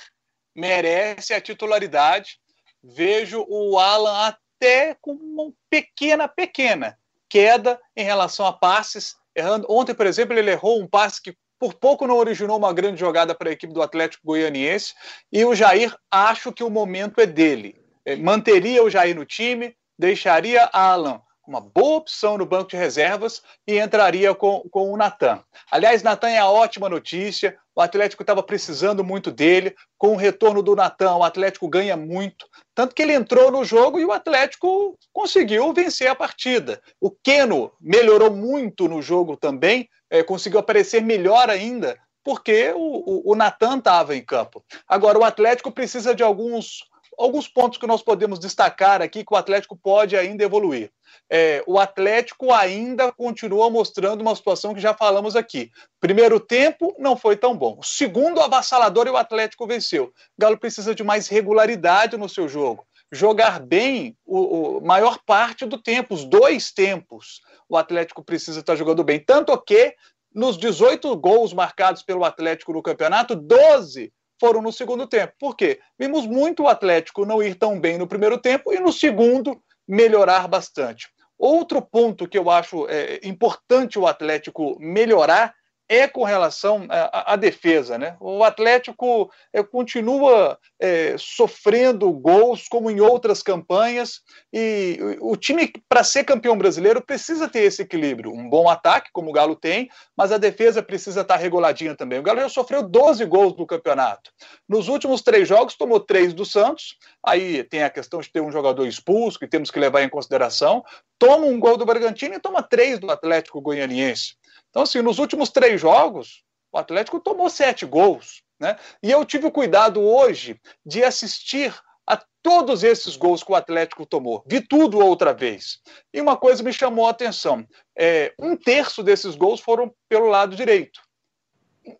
merece 0.56 1.33
a 1.33 1.42
titularidade. 1.42 2.39
Vejo 2.83 3.45
o 3.48 3.77
Alan 3.77 4.27
até 4.27 4.98
com 5.00 5.13
uma 5.13 5.51
pequena, 5.69 6.27
pequena 6.27 6.98
queda 7.30 7.80
em 7.95 8.04
relação 8.04 8.45
a 8.45 8.54
passes. 8.54 9.16
Errando. 9.36 9.66
Ontem, 9.69 9.95
por 9.95 10.06
exemplo, 10.06 10.38
ele 10.38 10.51
errou 10.51 10.80
um 10.80 10.88
passe 10.88 11.21
que 11.21 11.36
por 11.59 11.74
pouco 11.74 12.06
não 12.06 12.18
originou 12.18 12.57
uma 12.57 12.74
grande 12.74 13.00
jogada 13.00 13.33
para 13.33 13.50
a 13.50 13.54
equipe 13.54 13.74
do 13.74 13.81
Atlético 13.81 14.25
Goianiense. 14.25 14.94
E 15.31 15.45
o 15.45 15.56
Jair, 15.56 15.95
acho 16.12 16.51
que 16.51 16.63
o 16.63 16.69
momento 16.69 17.21
é 17.21 17.25
dele. 17.25 17.75
Manteria 18.19 18.83
o 18.83 18.89
Jair 18.89 19.16
no 19.16 19.25
time, 19.25 19.75
deixaria 20.04 20.70
Alan 20.74 21.22
uma 21.48 21.62
boa 21.62 21.98
opção 21.98 22.38
no 22.38 22.46
banco 22.46 22.70
de 22.70 22.78
reservas 22.78 23.42
e 23.66 23.78
entraria 23.78 24.34
com, 24.34 24.62
com 24.70 24.92
o 24.92 24.98
Natan. 24.98 25.42
Aliás, 25.70 26.04
Natan 26.04 26.30
é 26.30 26.40
a 26.40 26.50
ótima 26.50 26.88
notícia. 26.90 27.58
O 27.76 27.82
Atlético 27.82 28.24
estava 28.24 28.42
precisando 28.42 29.04
muito 29.04 29.30
dele. 29.30 29.76
Com 29.98 30.14
o 30.14 30.18
retorno 30.18 30.62
do 30.62 30.76
Natan, 30.76 31.16
o 31.16 31.24
Atlético 31.24 31.68
ganha 31.68 31.98
muito. 31.98 32.46
Tanto 32.74 32.96
que 32.96 33.02
ele 33.02 33.14
entrou 33.14 33.52
no 33.52 33.66
jogo 33.66 34.00
e 34.00 34.06
o 34.06 34.12
Atlético 34.12 34.98
conseguiu 35.12 35.74
vencer 35.74 36.08
a 36.08 36.16
partida. 36.16 36.82
O 37.00 37.12
Keno 37.12 37.72
melhorou 37.80 38.32
muito 38.32 38.88
no 38.88 39.02
jogo 39.02 39.36
também, 39.36 39.90
é, 40.10 40.24
conseguiu 40.24 40.60
aparecer 40.60 41.02
melhor 41.02 41.50
ainda, 41.50 41.98
porque 42.24 42.72
o, 42.74 43.30
o, 43.30 43.32
o 43.32 43.36
Natan 43.36 43.80
estava 43.80 44.16
em 44.16 44.24
campo. 44.24 44.64
Agora, 44.88 45.20
o 45.20 45.26
Atlético 45.26 45.72
precisa 45.72 46.16
de 46.16 46.24
alguns 46.24 46.84
alguns 47.18 47.48
pontos 47.48 47.77
que 47.77 47.88
nós 47.88 48.01
podemos 48.01 48.39
destacar 48.39 49.01
aqui 49.01 49.24
que 49.24 49.33
o 49.33 49.38
Atlético 49.38 49.75
pode 49.75 50.15
ainda 50.15 50.44
evoluir. 50.44 50.92
É, 51.30 51.63
o 51.68 51.80
Atlético 51.80 52.51
ainda 52.51 53.12
continua 53.12 53.69
mostrando 53.69 54.21
uma 54.21 54.36
situação 54.36 54.74
que 54.74 54.81
já 54.81 54.94
falamos 54.94 55.36
aqui. 55.36 55.71
Primeiro 56.00 56.39
tempo 56.39 56.95
não 56.98 57.15
foi 57.15 57.36
tão 57.36 57.56
bom. 57.56 57.80
Segundo 57.83 58.42
avassalador 58.42 59.07
e 59.07 59.12
o 59.12 59.18
Atlético 59.18 59.68
venceu. 59.68 60.06
O 60.06 60.12
Galo 60.42 60.57
precisa 60.57 60.94
de 60.94 61.04
mais 61.04 61.27
regularidade 61.27 62.18
no 62.18 62.30
seu 62.30 62.48
jogo. 62.48 62.86
Jogar 63.12 63.59
bem 63.59 64.18
o, 64.25 64.77
o 64.77 64.81
maior 64.86 65.19
parte 65.25 65.66
do 65.66 65.77
tempo, 65.77 66.13
os 66.13 66.25
dois 66.25 66.71
tempos. 66.71 67.42
O 67.69 67.77
Atlético 67.77 68.24
precisa 68.24 68.59
estar 68.59 68.75
jogando 68.75 69.04
bem. 69.04 69.19
Tanto 69.19 69.56
que 69.62 69.95
nos 70.33 70.57
18 70.57 71.16
gols 71.18 71.54
marcados 71.54 72.01
pelo 72.01 72.25
Atlético 72.25 72.74
no 72.74 72.81
campeonato, 72.81 73.36
12 73.36 74.12
foram 74.44 74.62
no 74.62 74.74
segundo 74.74 75.07
tempo. 75.07 75.31
Por 75.40 75.56
quê? 75.56 75.80
Vimos 75.98 76.28
muito 76.28 76.63
o 76.63 76.68
Atlético 76.68 77.25
não 77.25 77.42
ir 77.42 77.56
tão 77.56 77.80
bem 77.80 77.98
no 77.98 78.06
primeiro 78.06 78.38
tempo 78.38 78.74
e 78.74 78.80
no 78.80 78.92
segundo 78.92 79.57
melhorar 79.88 80.50
bastante. 80.50 81.07
Outro 81.40 81.81
ponto 81.81 82.28
que 82.28 82.38
eu 82.38 82.50
acho 82.50 82.86
é, 82.90 83.22
importante 83.24 83.98
o 83.98 84.06
Atlético 84.06 84.78
melhorar 84.81 85.56
é 85.88 86.07
com 86.07 86.24
relação 86.24 86.88
à, 86.89 87.35
defesa. 87.35 87.97
Né? 87.97 88.15
O 88.19 88.44
Atlético 88.44 89.31
é, 89.51 89.62
continua 89.62 90.57
é, 90.80 91.15
sofrendo 91.18 92.12
gols, 92.12 92.68
como 92.68 92.89
em 92.89 93.00
outras 93.00 93.44
campanhas, 93.44 94.21
e 94.51 94.97
o 95.19 95.35
time, 95.35 95.71
para 95.88 96.03
ser 96.03 96.24
campeão 96.24 96.57
brasileiro, 96.57 97.01
precisa 97.01 97.47
ter 97.47 97.62
esse 97.62 97.81
equilíbrio. 97.81 98.33
Um 98.33 98.50
bom 98.50 98.69
ataque, 98.69 99.09
como 99.13 99.30
o 99.30 99.33
Galo 99.33 99.56
tem, 99.56 99.90
mas 100.16 100.31
a 100.31 100.37
defesa 100.37 100.81
precisa 100.81 101.21
estar 101.21 101.35
reguladinha 101.35 101.95
também. 101.95 102.19
O 102.19 102.23
Galo 102.23 102.40
já 102.40 102.49
sofreu 102.49 102.83
12 102.83 103.25
gols 103.25 103.56
no 103.57 103.68
campeonato. 103.68 104.31
Nos 104.68 104.87
últimos 104.87 105.21
três 105.21 105.47
jogos, 105.47 105.75
tomou 105.75 105.99
três 105.99 106.33
do 106.33 106.45
Santos, 106.45 106.97
aí 107.23 107.63
tem 107.63 107.83
a 107.83 107.90
questão 107.90 108.19
de 108.19 108.31
ter 108.31 108.42
um 108.42 108.52
jogador 108.52 108.87
expulso, 108.87 109.40
que 109.40 109.47
temos 109.47 109.69
que 109.69 109.80
levar 109.80 110.02
em 110.02 110.09
consideração. 110.09 110.83
Toma 111.19 111.45
um 111.45 111.59
gol 111.59 111.78
do 111.78 111.85
Bragantino 111.85 112.35
e 112.35 112.40
toma 112.40 112.63
três 112.63 112.99
do 112.99 113.11
Atlético 113.11 113.61
Goianiense. 113.61 114.35
Então, 114.73 114.81
assim, 114.81 115.03
nos 115.03 115.19
últimos 115.19 115.51
três 115.51 115.80
jogos, 115.80 116.44
o 116.71 116.80
Atlético 116.80 117.19
tomou 117.19 117.47
sete 117.47 117.85
gols. 117.85 118.42
Né? 118.59 118.75
E 119.03 119.11
eu 119.11 119.23
tive 119.23 119.45
o 119.45 119.51
cuidado 119.51 120.01
hoje 120.01 120.59
de 120.83 121.03
assistir 121.03 121.71
a 122.07 122.19
todos 122.42 122.83
esses 122.83 123.15
gols 123.15 123.44
que 123.44 123.51
o 123.51 123.56
Atlético 123.56 124.03
tomou. 124.03 124.44
Vi 124.47 124.61
tudo 124.61 124.97
outra 124.97 125.31
vez. 125.31 125.80
E 126.11 126.19
uma 126.19 126.35
coisa 126.35 126.63
me 126.63 126.73
chamou 126.73 127.06
a 127.06 127.11
atenção: 127.11 127.68
é, 127.95 128.33
um 128.39 128.57
terço 128.57 129.03
desses 129.03 129.35
gols 129.35 129.61
foram 129.61 129.94
pelo 130.09 130.25
lado 130.25 130.56
direito. 130.56 130.99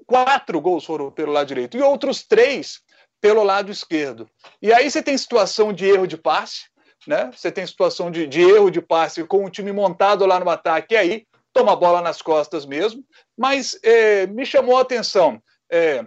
Quatro 0.08 0.60
gols 0.60 0.84
foram 0.84 1.12
pelo 1.12 1.32
lado 1.32 1.48
direito. 1.48 1.78
E 1.78 1.82
outros 1.82 2.26
três 2.26 2.82
pelo 3.22 3.44
lado 3.44 3.72
esquerdo. 3.72 4.28
E 4.60 4.74
aí 4.74 4.90
você 4.90 5.04
tem 5.04 5.16
situação 5.16 5.72
de 5.72 5.86
erro 5.86 6.08
de 6.08 6.18
passe, 6.18 6.64
né? 7.06 7.30
Você 7.32 7.52
tem 7.52 7.68
situação 7.68 8.10
de, 8.10 8.26
de 8.26 8.42
erro 8.42 8.72
de 8.72 8.82
passe 8.82 9.24
com 9.26 9.46
o 9.46 9.50
time 9.50 9.72
montado 9.72 10.26
lá 10.26 10.40
no 10.40 10.50
ataque, 10.50 10.96
e 10.96 10.98
aí 10.98 11.28
toma 11.54 11.74
a 11.74 11.76
bola 11.76 12.02
nas 12.02 12.22
costas 12.22 12.66
mesmo, 12.66 13.04
mas 13.38 13.78
é, 13.84 14.28
me 14.28 14.46
chamou 14.46 14.78
a 14.78 14.82
atenção. 14.82 15.42
É, 15.72 16.06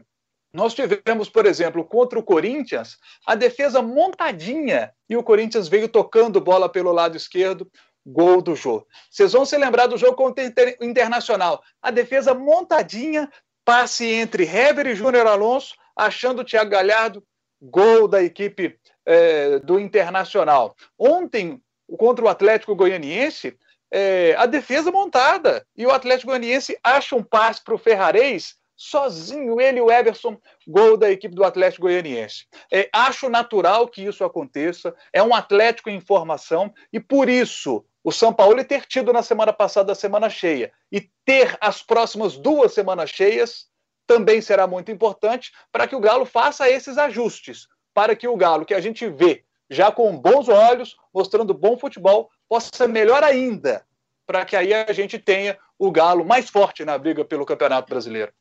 nós 0.53 0.75
tivemos, 0.75 1.29
por 1.29 1.47
exemplo, 1.47 1.85
contra 1.85 2.19
o 2.19 2.23
Corinthians, 2.23 2.97
a 3.26 3.35
defesa 3.35 3.83
montadinha 3.83 4.93
e 5.09 5.17
o 5.17 5.23
Corinthians 5.23 5.69
veio 5.69 5.88
tocando 5.88 6.41
bola 6.41 6.69
pelo 6.69 6.93
lado 6.93 7.17
esquerdo, 7.17 7.71
gol 8.05 8.41
do 8.41 8.55
jogo. 8.55 8.87
Vocês 9.11 9.33
vão 9.33 9.45
se 9.45 9.57
lembrar 9.57 9.87
do 9.87 9.99
jogo 9.99 10.17
contra 10.17 10.45
o 10.81 10.85
Internacional. 10.85 11.62
A 11.83 11.91
defesa 11.91 12.33
montadinha, 12.35 13.31
passe 13.65 14.07
entre 14.07 14.45
Hever 14.45 14.87
e 14.87 14.95
Júnior 14.95 15.26
Alonso, 15.26 15.75
achando 15.97 16.41
o 16.41 16.45
Thiago 16.45 16.71
Galhardo, 16.71 17.23
gol 17.61 18.07
da 18.07 18.23
equipe 18.23 18.79
é, 19.05 19.59
do 19.59 19.81
Internacional. 19.81 20.75
Ontem, 20.97 21.61
contra 21.99 22.25
o 22.25 22.29
Atlético 22.29 22.76
Goianiense, 22.76 23.57
é, 23.90 24.35
a 24.37 24.47
defesa 24.47 24.90
montada. 24.90 25.66
E 25.76 25.87
o 25.87 25.90
Atlético 25.90 26.28
Goianiense 26.28 26.78
acha 26.83 27.16
um 27.16 27.23
passe 27.23 27.62
para 27.62 27.75
o 27.75 27.78
Ferrarez, 27.78 28.55
sozinho, 28.76 29.61
ele 29.61 29.78
e 29.78 29.83
o 29.83 29.90
Everson, 29.90 30.38
gol 30.66 30.97
da 30.97 31.11
equipe 31.11 31.35
do 31.35 31.45
Atlético 31.45 31.83
Goianiense. 31.83 32.47
É, 32.71 32.88
acho 32.93 33.28
natural 33.28 33.88
que 33.88 34.02
isso 34.05 34.23
aconteça, 34.23 34.95
é 35.12 35.23
um 35.23 35.35
Atlético 35.35 35.88
em 35.88 36.00
formação, 36.00 36.73
e 36.93 37.00
por 37.00 37.28
isso 37.28 37.85
o 38.05 38.12
São 38.12 38.33
Paulo 38.33 38.62
ter 38.64 38.85
tido 38.87 39.12
na 39.12 39.23
semana 39.23 39.52
passada 39.52 39.93
a 39.93 39.97
semana 39.97 40.28
cheia 40.28 40.71
e 40.93 41.11
ter 41.25 41.57
as 41.61 41.83
próximas 41.83 42.37
duas 42.37 42.73
semanas 42.73 43.11
cheias 43.11 43.66
também 44.07 44.40
será 44.40 44.66
muito 44.66 44.93
importante 44.93 45.50
para 45.73 45.88
que 45.88 45.97
o 45.97 46.00
Galo 46.00 46.25
faça 46.25 46.71
esses 46.71 46.97
ajustes, 46.99 47.66
para 47.93 48.14
que 48.14 48.28
o 48.28 48.37
Galo, 48.37 48.64
que 48.64 48.75
a 48.75 48.81
gente 48.81 49.09
vê 49.09 49.43
já 49.70 49.90
com 49.90 50.16
bons 50.16 50.49
olhos, 50.49 50.96
mostrando 51.12 51.54
bom 51.54 51.78
futebol, 51.78 52.30
possa 52.49 52.70
ser 52.75 52.88
melhor 52.88 53.23
ainda, 53.23 53.85
para 54.26 54.44
que 54.44 54.56
aí 54.56 54.73
a 54.73 54.92
gente 54.92 55.18
tenha 55.18 55.58
o 55.78 55.90
Galo 55.90 56.25
mais 56.25 56.49
forte 56.49 56.85
na 56.85 56.96
briga 56.96 57.25
pelo 57.25 57.46
Campeonato 57.46 57.88
Brasileiro. 57.88 58.32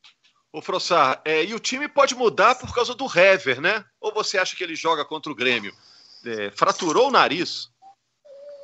O 0.54 0.62
Frossar, 0.62 1.22
é, 1.26 1.44
e 1.44 1.54
o 1.54 1.60
time 1.60 1.88
pode 1.88 2.16
mudar 2.16 2.56
por 2.56 2.74
causa 2.74 2.96
do 2.96 3.06
Hever, 3.06 3.60
né? 3.60 3.84
Ou 4.00 4.14
você 4.14 4.38
acha 4.38 4.56
que 4.56 4.64
ele 4.64 4.76
joga 4.76 5.04
contra 5.04 5.32
o 5.32 5.36
Grêmio? 5.36 5.74
É, 6.26 6.50
fraturou 6.52 7.10
o 7.10 7.12
nariz? 7.12 7.70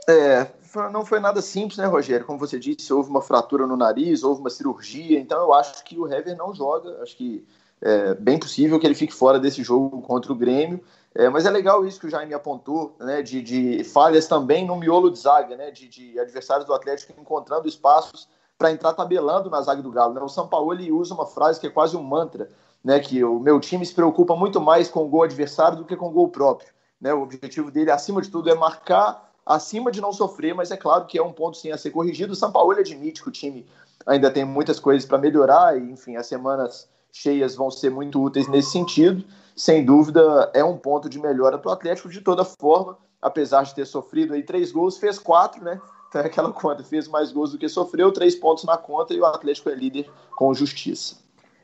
É, 0.07 0.47
não 0.91 1.05
foi 1.05 1.19
nada 1.19 1.41
simples, 1.41 1.77
né, 1.77 1.85
Rogério? 1.85 2.25
Como 2.25 2.39
você 2.39 2.57
disse, 2.57 2.93
houve 2.93 3.09
uma 3.09 3.21
fratura 3.21 3.67
no 3.67 3.75
nariz, 3.75 4.23
houve 4.23 4.39
uma 4.39 4.49
cirurgia, 4.49 5.19
então 5.19 5.39
eu 5.41 5.53
acho 5.53 5.83
que 5.83 5.99
o 5.99 6.11
Hever 6.11 6.35
não 6.35 6.53
joga. 6.53 7.01
Acho 7.03 7.15
que 7.17 7.45
é 7.81 8.13
bem 8.15 8.39
possível 8.39 8.79
que 8.79 8.87
ele 8.87 8.95
fique 8.95 9.13
fora 9.13 9.39
desse 9.39 9.63
jogo 9.63 10.01
contra 10.01 10.31
o 10.31 10.35
Grêmio. 10.35 10.81
É, 11.13 11.27
mas 11.27 11.45
é 11.45 11.49
legal 11.49 11.85
isso 11.85 11.99
que 11.99 12.07
o 12.07 12.09
Jaime 12.09 12.33
apontou, 12.33 12.95
né, 12.99 13.21
de, 13.21 13.41
de 13.41 13.83
falhas 13.83 14.27
também 14.27 14.65
no 14.65 14.77
miolo 14.77 15.11
de 15.11 15.19
zaga, 15.19 15.57
né, 15.57 15.69
de, 15.69 15.87
de 15.87 16.17
adversários 16.17 16.65
do 16.65 16.73
Atlético 16.73 17.19
encontrando 17.19 17.67
espaços 17.67 18.29
para 18.57 18.71
entrar 18.71 18.93
tabelando 18.93 19.49
na 19.49 19.61
zaga 19.61 19.81
do 19.81 19.91
Galo. 19.91 20.13
Né? 20.13 20.21
O 20.21 20.29
São 20.29 20.47
Paulo 20.47 20.71
ele 20.71 20.91
usa 20.91 21.13
uma 21.13 21.25
frase 21.25 21.59
que 21.59 21.67
é 21.67 21.69
quase 21.69 21.97
um 21.97 22.03
mantra, 22.03 22.49
né, 22.83 22.99
que 22.99 23.23
o 23.23 23.39
meu 23.39 23.59
time 23.59 23.85
se 23.85 23.93
preocupa 23.93 24.35
muito 24.35 24.61
mais 24.61 24.87
com 24.87 25.03
o 25.03 25.09
gol 25.09 25.23
adversário 25.23 25.77
do 25.77 25.85
que 25.85 25.97
com 25.97 26.07
o 26.07 26.11
gol 26.11 26.29
próprio. 26.29 26.69
Né? 26.99 27.13
O 27.13 27.23
objetivo 27.23 27.69
dele, 27.69 27.91
acima 27.91 28.21
de 28.21 28.29
tudo, 28.29 28.49
é 28.49 28.55
marcar 28.55 29.31
acima 29.45 29.91
de 29.91 29.99
não 29.99 30.13
sofrer, 30.13 30.53
mas 30.53 30.71
é 30.71 30.77
claro 30.77 31.05
que 31.05 31.17
é 31.17 31.23
um 31.23 31.33
ponto 31.33 31.57
sim 31.57 31.71
a 31.71 31.77
ser 31.77 31.89
corrigido. 31.91 32.31
O 32.31 32.35
São 32.35 32.51
Paulo 32.51 32.71
admite 32.71 33.21
que 33.21 33.27
o 33.27 33.31
time 33.31 33.67
ainda 34.05 34.31
tem 34.31 34.45
muitas 34.45 34.79
coisas 34.79 35.05
para 35.05 35.17
melhorar 35.17 35.77
e, 35.77 35.91
enfim, 35.91 36.15
as 36.15 36.27
semanas 36.27 36.87
cheias 37.11 37.55
vão 37.55 37.69
ser 37.69 37.89
muito 37.89 38.21
úteis 38.23 38.47
nesse 38.47 38.71
sentido. 38.71 39.25
Sem 39.55 39.85
dúvida, 39.85 40.49
é 40.53 40.63
um 40.63 40.77
ponto 40.77 41.09
de 41.09 41.19
melhora 41.19 41.57
para 41.57 41.69
o 41.69 41.73
Atlético 41.73 42.09
de 42.09 42.21
toda 42.21 42.43
forma, 42.43 42.97
apesar 43.21 43.63
de 43.63 43.75
ter 43.75 43.85
sofrido 43.85 44.33
aí 44.33 44.43
três 44.43 44.71
gols, 44.71 44.97
fez 44.97 45.19
quatro, 45.19 45.63
né? 45.63 45.79
Então 46.09 46.21
é 46.21 46.25
aquela 46.25 46.51
conta, 46.51 46.83
fez 46.83 47.07
mais 47.07 47.31
gols 47.31 47.51
do 47.51 47.57
que 47.57 47.69
sofreu, 47.69 48.11
três 48.11 48.35
pontos 48.35 48.65
na 48.65 48.77
conta 48.77 49.13
e 49.13 49.19
o 49.19 49.25
Atlético 49.25 49.69
é 49.69 49.75
líder 49.75 50.09
com 50.35 50.53
justiça. 50.53 51.15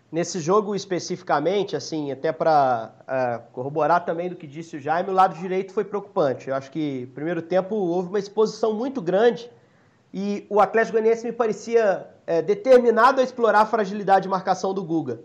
Nesse 0.10 0.39
jogo 0.39 0.74
especificamente, 0.74 1.75
assim, 1.75 2.13
até 2.13 2.32
para 2.32 2.94
uh, 3.01 3.12
é, 3.12 3.41
corroborar 3.51 4.06
também 4.06 4.29
do 4.29 4.38
que 4.38 4.48
disse 4.48 4.77
o 4.77 4.79
Jaime, 4.79 5.10
o 5.10 5.13
lado 5.13 5.38
direito 5.38 5.74
foi 5.74 5.84
preocupante. 5.84 6.48
Eu 6.48 6.56
acho 6.56 6.72
que 6.72 7.08
primeiro 7.08 7.41
tempo 7.41 7.75
houve 7.75 8.08
uma 8.08 8.20
exposição 8.20 8.72
muito 8.72 9.01
grande 9.01 9.51
e 10.13 10.48
o 10.50 10.62
Atlético 10.62 10.94
Goianiense 10.94 11.25
me 11.25 11.34
parecia 11.34 12.08
é, 12.25 12.41
determinado 12.41 13.20
a 13.20 13.24
explorar 13.24 13.62
a 13.62 13.65
fragilidade 13.65 14.24
de 14.24 14.29
marcação 14.29 14.74
do 14.74 14.82
Guga. 14.82 15.20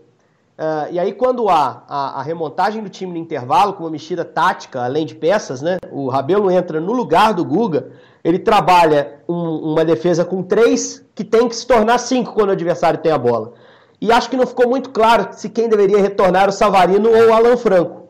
Uh, 0.57 0.91
e 0.91 0.99
aí, 0.99 1.13
quando 1.13 1.49
há 1.49 1.83
a, 1.87 2.19
a, 2.19 2.21
remontagem 2.21 2.83
do 2.83 2.89
time 2.89 3.11
no 3.11 3.17
intervalo, 3.17 3.73
com 3.73 3.83
uma 3.83 3.89
mexida 3.89 4.23
tática, 4.23 4.83
além 4.83 5.05
de 5.05 5.15
peças, 5.15 5.63
né? 5.63 5.77
O 5.91 6.09
Rabelo 6.09 6.51
entra 6.51 6.79
no 6.79 6.93
lugar 6.93 7.33
do 7.33 7.43
Guga, 7.43 7.89
ele 8.23 8.37
trabalha 8.37 9.19
um, 9.27 9.71
uma 9.71 9.83
defesa 9.83 10.23
com 10.23 10.43
três, 10.43 11.03
que 11.15 11.23
tem 11.23 11.49
que 11.49 11.55
se 11.55 11.65
tornar 11.65 11.97
cinco 11.97 12.33
quando 12.33 12.49
o 12.49 12.53
adversário 12.53 12.99
tem 12.99 13.11
a 13.11 13.17
bola. 13.17 13.53
E 13.99 14.11
acho 14.11 14.29
que 14.29 14.37
não 14.37 14.45
ficou 14.45 14.69
muito 14.69 14.91
claro 14.91 15.29
se 15.31 15.49
quem 15.49 15.67
deveria 15.67 15.99
retornar 15.99 16.49
o 16.49 16.51
Savarino 16.51 17.09
ou 17.09 17.29
o 17.29 17.33
Alan 17.33 17.57
Franco. 17.57 18.03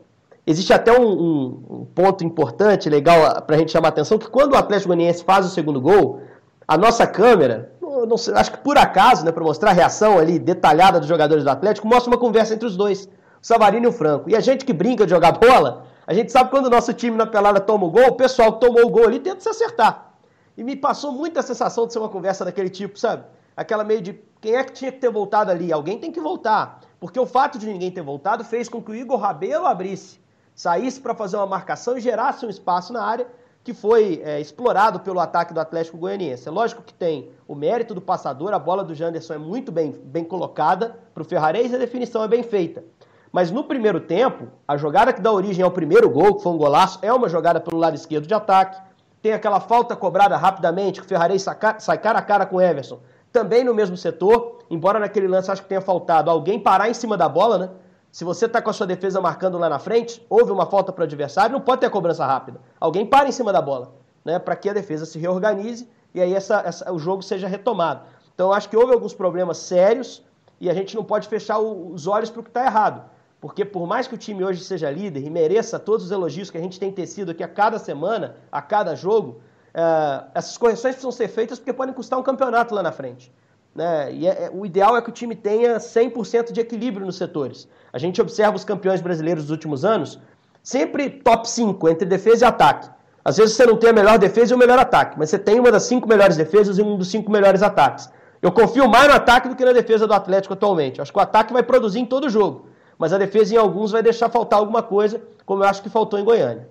Existe 0.46 0.72
até 0.72 0.92
um, 0.92 1.06
um, 1.06 1.64
um 1.70 1.84
ponto 1.86 2.22
importante, 2.22 2.90
legal 2.90 3.40
para 3.42 3.56
a 3.56 3.58
gente 3.58 3.72
chamar 3.72 3.88
a 3.88 3.90
atenção, 3.90 4.18
que 4.18 4.28
quando 4.28 4.52
o 4.52 4.56
Atlético 4.56 4.88
Goianiense 4.88 5.24
faz 5.24 5.46
o 5.46 5.48
segundo 5.48 5.80
gol, 5.80 6.20
a 6.68 6.76
nossa 6.76 7.06
câmera, 7.06 7.72
não 8.06 8.16
sei, 8.16 8.34
acho 8.34 8.52
que 8.52 8.58
por 8.58 8.76
acaso, 8.76 9.24
né, 9.24 9.32
para 9.32 9.42
mostrar 9.42 9.70
a 9.70 9.72
reação 9.72 10.18
ali 10.18 10.38
detalhada 10.38 10.98
dos 10.98 11.08
jogadores 11.08 11.44
do 11.44 11.50
Atlético, 11.50 11.86
mostra 11.86 12.10
uma 12.10 12.18
conversa 12.18 12.54
entre 12.54 12.66
os 12.66 12.76
dois, 12.76 13.06
o 13.06 13.10
Savarino 13.46 13.86
e 13.86 13.88
o 13.88 13.92
Franco. 13.92 14.28
E 14.28 14.36
a 14.36 14.40
gente 14.40 14.64
que 14.64 14.72
brinca 14.72 15.04
de 15.04 15.10
jogar 15.10 15.32
bola, 15.32 15.86
a 16.06 16.12
gente 16.12 16.30
sabe 16.30 16.50
quando 16.50 16.66
o 16.66 16.70
nosso 16.70 16.92
time 16.92 17.16
na 17.16 17.26
pelada 17.26 17.60
toma 17.60 17.86
o 17.86 17.90
gol, 17.90 18.08
o 18.08 18.14
pessoal 18.14 18.54
que 18.54 18.60
tomou 18.60 18.86
o 18.86 18.90
gol 18.90 19.06
ali 19.06 19.20
tenta 19.20 19.40
se 19.40 19.48
acertar. 19.48 20.12
E 20.56 20.62
me 20.62 20.76
passou 20.76 21.12
muita 21.12 21.42
sensação 21.42 21.86
de 21.86 21.92
ser 21.92 21.98
uma 21.98 22.08
conversa 22.08 22.44
daquele 22.44 22.70
tipo, 22.70 22.98
sabe? 22.98 23.24
Aquela 23.56 23.84
meio 23.84 24.00
de 24.00 24.20
quem 24.40 24.54
é 24.54 24.64
que 24.64 24.72
tinha 24.72 24.92
que 24.92 24.98
ter 24.98 25.10
voltado 25.10 25.50
ali? 25.50 25.72
Alguém 25.72 25.98
tem 25.98 26.12
que 26.12 26.20
voltar. 26.20 26.80
Porque 27.00 27.18
o 27.18 27.26
fato 27.26 27.58
de 27.58 27.66
ninguém 27.66 27.90
ter 27.90 28.02
voltado 28.02 28.44
fez 28.44 28.68
com 28.68 28.82
que 28.82 28.90
o 28.90 28.94
Igor 28.94 29.18
Rabelo 29.18 29.66
abrisse, 29.66 30.20
saísse 30.54 31.00
para 31.00 31.14
fazer 31.14 31.36
uma 31.36 31.46
marcação 31.46 31.96
e 31.96 32.00
gerasse 32.00 32.44
um 32.44 32.50
espaço 32.50 32.92
na 32.92 33.02
área 33.02 33.26
que 33.64 33.72
foi 33.72 34.20
é, 34.22 34.38
explorado 34.38 35.00
pelo 35.00 35.18
ataque 35.18 35.54
do 35.54 35.58
Atlético 35.58 35.96
Goianiense. 35.96 36.46
É 36.46 36.50
lógico 36.50 36.82
que 36.82 36.92
tem 36.92 37.30
o 37.48 37.54
mérito 37.54 37.94
do 37.94 38.00
passador, 38.00 38.52
a 38.52 38.58
bola 38.58 38.84
do 38.84 38.94
Janderson 38.94 39.34
é 39.34 39.38
muito 39.38 39.72
bem, 39.72 39.90
bem 40.04 40.22
colocada 40.22 40.96
para 41.14 41.22
o 41.22 41.24
Ferrarese 41.24 41.72
e 41.72 41.76
a 41.76 41.78
definição 41.78 42.22
é 42.22 42.28
bem 42.28 42.42
feita. 42.42 42.84
Mas 43.32 43.50
no 43.50 43.64
primeiro 43.64 43.98
tempo, 44.00 44.48
a 44.68 44.76
jogada 44.76 45.12
que 45.14 45.20
dá 45.20 45.32
origem 45.32 45.64
ao 45.64 45.70
primeiro 45.70 46.10
gol, 46.10 46.36
que 46.36 46.42
foi 46.42 46.52
um 46.52 46.58
golaço, 46.58 46.98
é 47.00 47.12
uma 47.12 47.28
jogada 47.28 47.58
pelo 47.58 47.80
lado 47.80 47.96
esquerdo 47.96 48.26
de 48.26 48.34
ataque. 48.34 48.80
Tem 49.22 49.32
aquela 49.32 49.58
falta 49.58 49.96
cobrada 49.96 50.36
rapidamente, 50.36 51.00
que 51.00 51.06
o 51.06 51.08
Ferrarese 51.08 51.46
sai 51.78 51.98
cara 51.98 52.18
a 52.18 52.22
cara 52.22 52.44
com 52.44 52.56
o 52.56 52.60
Everson 52.60 53.00
também 53.34 53.64
no 53.64 53.74
mesmo 53.74 53.96
setor, 53.96 54.60
embora 54.70 55.00
naquele 55.00 55.26
lance 55.26 55.50
acho 55.50 55.60
que 55.60 55.68
tenha 55.68 55.80
faltado 55.80 56.30
alguém 56.30 56.56
parar 56.56 56.88
em 56.88 56.94
cima 56.94 57.16
da 57.16 57.28
bola, 57.28 57.58
né? 57.58 57.70
Se 58.14 58.22
você 58.22 58.46
está 58.46 58.62
com 58.62 58.70
a 58.70 58.72
sua 58.72 58.86
defesa 58.86 59.20
marcando 59.20 59.58
lá 59.58 59.68
na 59.68 59.80
frente, 59.80 60.24
houve 60.30 60.52
uma 60.52 60.66
falta 60.66 60.92
para 60.92 61.00
o 61.00 61.04
adversário, 61.04 61.52
não 61.52 61.60
pode 61.60 61.80
ter 61.80 61.90
cobrança 61.90 62.24
rápida. 62.24 62.60
Alguém 62.78 63.04
para 63.04 63.28
em 63.28 63.32
cima 63.32 63.52
da 63.52 63.60
bola, 63.60 63.92
né? 64.24 64.38
Para 64.38 64.54
que 64.54 64.70
a 64.70 64.72
defesa 64.72 65.04
se 65.04 65.18
reorganize 65.18 65.88
e 66.14 66.20
aí 66.20 66.32
essa, 66.32 66.62
essa, 66.64 66.92
o 66.92 66.96
jogo 66.96 67.22
seja 67.24 67.48
retomado. 67.48 68.02
Então 68.32 68.52
acho 68.52 68.68
que 68.68 68.76
houve 68.76 68.92
alguns 68.92 69.12
problemas 69.12 69.58
sérios 69.58 70.22
e 70.60 70.70
a 70.70 70.74
gente 70.74 70.94
não 70.94 71.02
pode 71.02 71.26
fechar 71.26 71.58
o, 71.58 71.92
os 71.92 72.06
olhos 72.06 72.30
para 72.30 72.38
o 72.38 72.44
que 72.44 72.50
está 72.50 72.64
errado. 72.64 73.02
Porque 73.40 73.64
por 73.64 73.84
mais 73.84 74.06
que 74.06 74.14
o 74.14 74.18
time 74.18 74.44
hoje 74.44 74.62
seja 74.62 74.88
líder 74.92 75.26
e 75.26 75.28
mereça 75.28 75.76
todos 75.80 76.04
os 76.04 76.12
elogios 76.12 76.52
que 76.52 76.56
a 76.56 76.60
gente 76.60 76.78
tem 76.78 76.92
tecido 76.92 77.32
aqui 77.32 77.42
a 77.42 77.48
cada 77.48 77.80
semana, 77.80 78.36
a 78.52 78.62
cada 78.62 78.94
jogo, 78.94 79.40
Uh, 79.74 80.30
essas 80.32 80.56
correções 80.56 80.94
precisam 80.94 81.10
ser 81.10 81.26
feitas 81.26 81.58
porque 81.58 81.72
podem 81.72 81.92
custar 81.92 82.16
um 82.16 82.22
campeonato 82.22 82.72
lá 82.72 82.80
na 82.80 82.92
frente. 82.92 83.32
Né? 83.74 84.12
E 84.12 84.26
é, 84.26 84.44
é, 84.44 84.50
o 84.52 84.64
ideal 84.64 84.96
é 84.96 85.02
que 85.02 85.08
o 85.08 85.12
time 85.12 85.34
tenha 85.34 85.78
100% 85.78 86.52
de 86.52 86.60
equilíbrio 86.60 87.04
nos 87.04 87.16
setores. 87.16 87.68
A 87.92 87.98
gente 87.98 88.20
observa 88.20 88.56
os 88.56 88.64
campeões 88.64 89.00
brasileiros 89.00 89.44
dos 89.44 89.50
últimos 89.50 89.84
anos, 89.84 90.18
sempre 90.62 91.10
top 91.10 91.48
5 91.48 91.88
entre 91.88 92.06
defesa 92.06 92.44
e 92.44 92.48
ataque. 92.48 92.88
Às 93.24 93.38
vezes 93.38 93.56
você 93.56 93.64
não 93.64 93.76
tem 93.76 93.90
a 93.90 93.92
melhor 93.92 94.18
defesa 94.18 94.52
e 94.52 94.54
o 94.54 94.58
melhor 94.58 94.78
ataque, 94.78 95.18
mas 95.18 95.30
você 95.30 95.38
tem 95.38 95.58
uma 95.58 95.72
das 95.72 95.84
cinco 95.84 96.06
melhores 96.06 96.36
defesas 96.36 96.78
e 96.78 96.82
um 96.82 96.96
dos 96.96 97.08
cinco 97.08 97.32
melhores 97.32 97.62
ataques. 97.62 98.08
Eu 98.42 98.52
confio 98.52 98.86
mais 98.86 99.08
no 99.08 99.14
ataque 99.14 99.48
do 99.48 99.56
que 99.56 99.64
na 99.64 99.72
defesa 99.72 100.06
do 100.06 100.12
Atlético 100.12 100.52
atualmente. 100.52 101.00
Acho 101.00 101.10
que 101.10 101.18
o 101.18 101.22
ataque 101.22 101.52
vai 101.52 101.62
produzir 101.62 102.00
em 102.00 102.04
todo 102.04 102.28
jogo, 102.28 102.68
mas 102.98 103.14
a 103.14 103.18
defesa 103.18 103.54
em 103.54 103.56
alguns 103.56 103.92
vai 103.92 104.02
deixar 104.02 104.28
faltar 104.28 104.58
alguma 104.58 104.82
coisa, 104.82 105.22
como 105.46 105.64
eu 105.64 105.68
acho 105.68 105.82
que 105.82 105.88
faltou 105.88 106.18
em 106.18 106.24
Goiânia. 106.24 106.68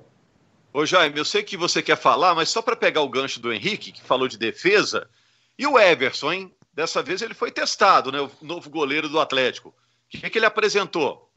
Ô 0.71 0.85
Jaime, 0.85 1.17
eu 1.17 1.25
sei 1.25 1.41
que 1.41 1.57
você 1.57 1.81
quer 1.81 1.97
falar, 1.97 2.35
mas 2.35 2.49
só 2.49 2.61
para 2.61 2.75
pegar 2.75 3.01
o 3.01 3.09
gancho 3.09 3.39
do 3.39 3.51
Henrique, 3.51 3.91
que 3.91 4.03
falou 4.03 4.27
de 4.27 4.37
defesa, 4.37 5.07
e 5.57 5.65
o 5.65 5.79
Everson, 5.79 6.31
hein? 6.31 6.51
Dessa 6.73 7.03
vez 7.03 7.21
ele 7.21 7.33
foi 7.33 7.51
testado, 7.51 8.11
né? 8.11 8.19
O 8.19 8.31
novo 8.41 8.69
goleiro 8.69 9.07
do 9.07 9.19
Atlético. 9.19 9.69
O 9.69 9.73
que, 10.09 10.25
é 10.25 10.29
que 10.29 10.37
ele 10.37 10.45
apresentou? 10.45 11.29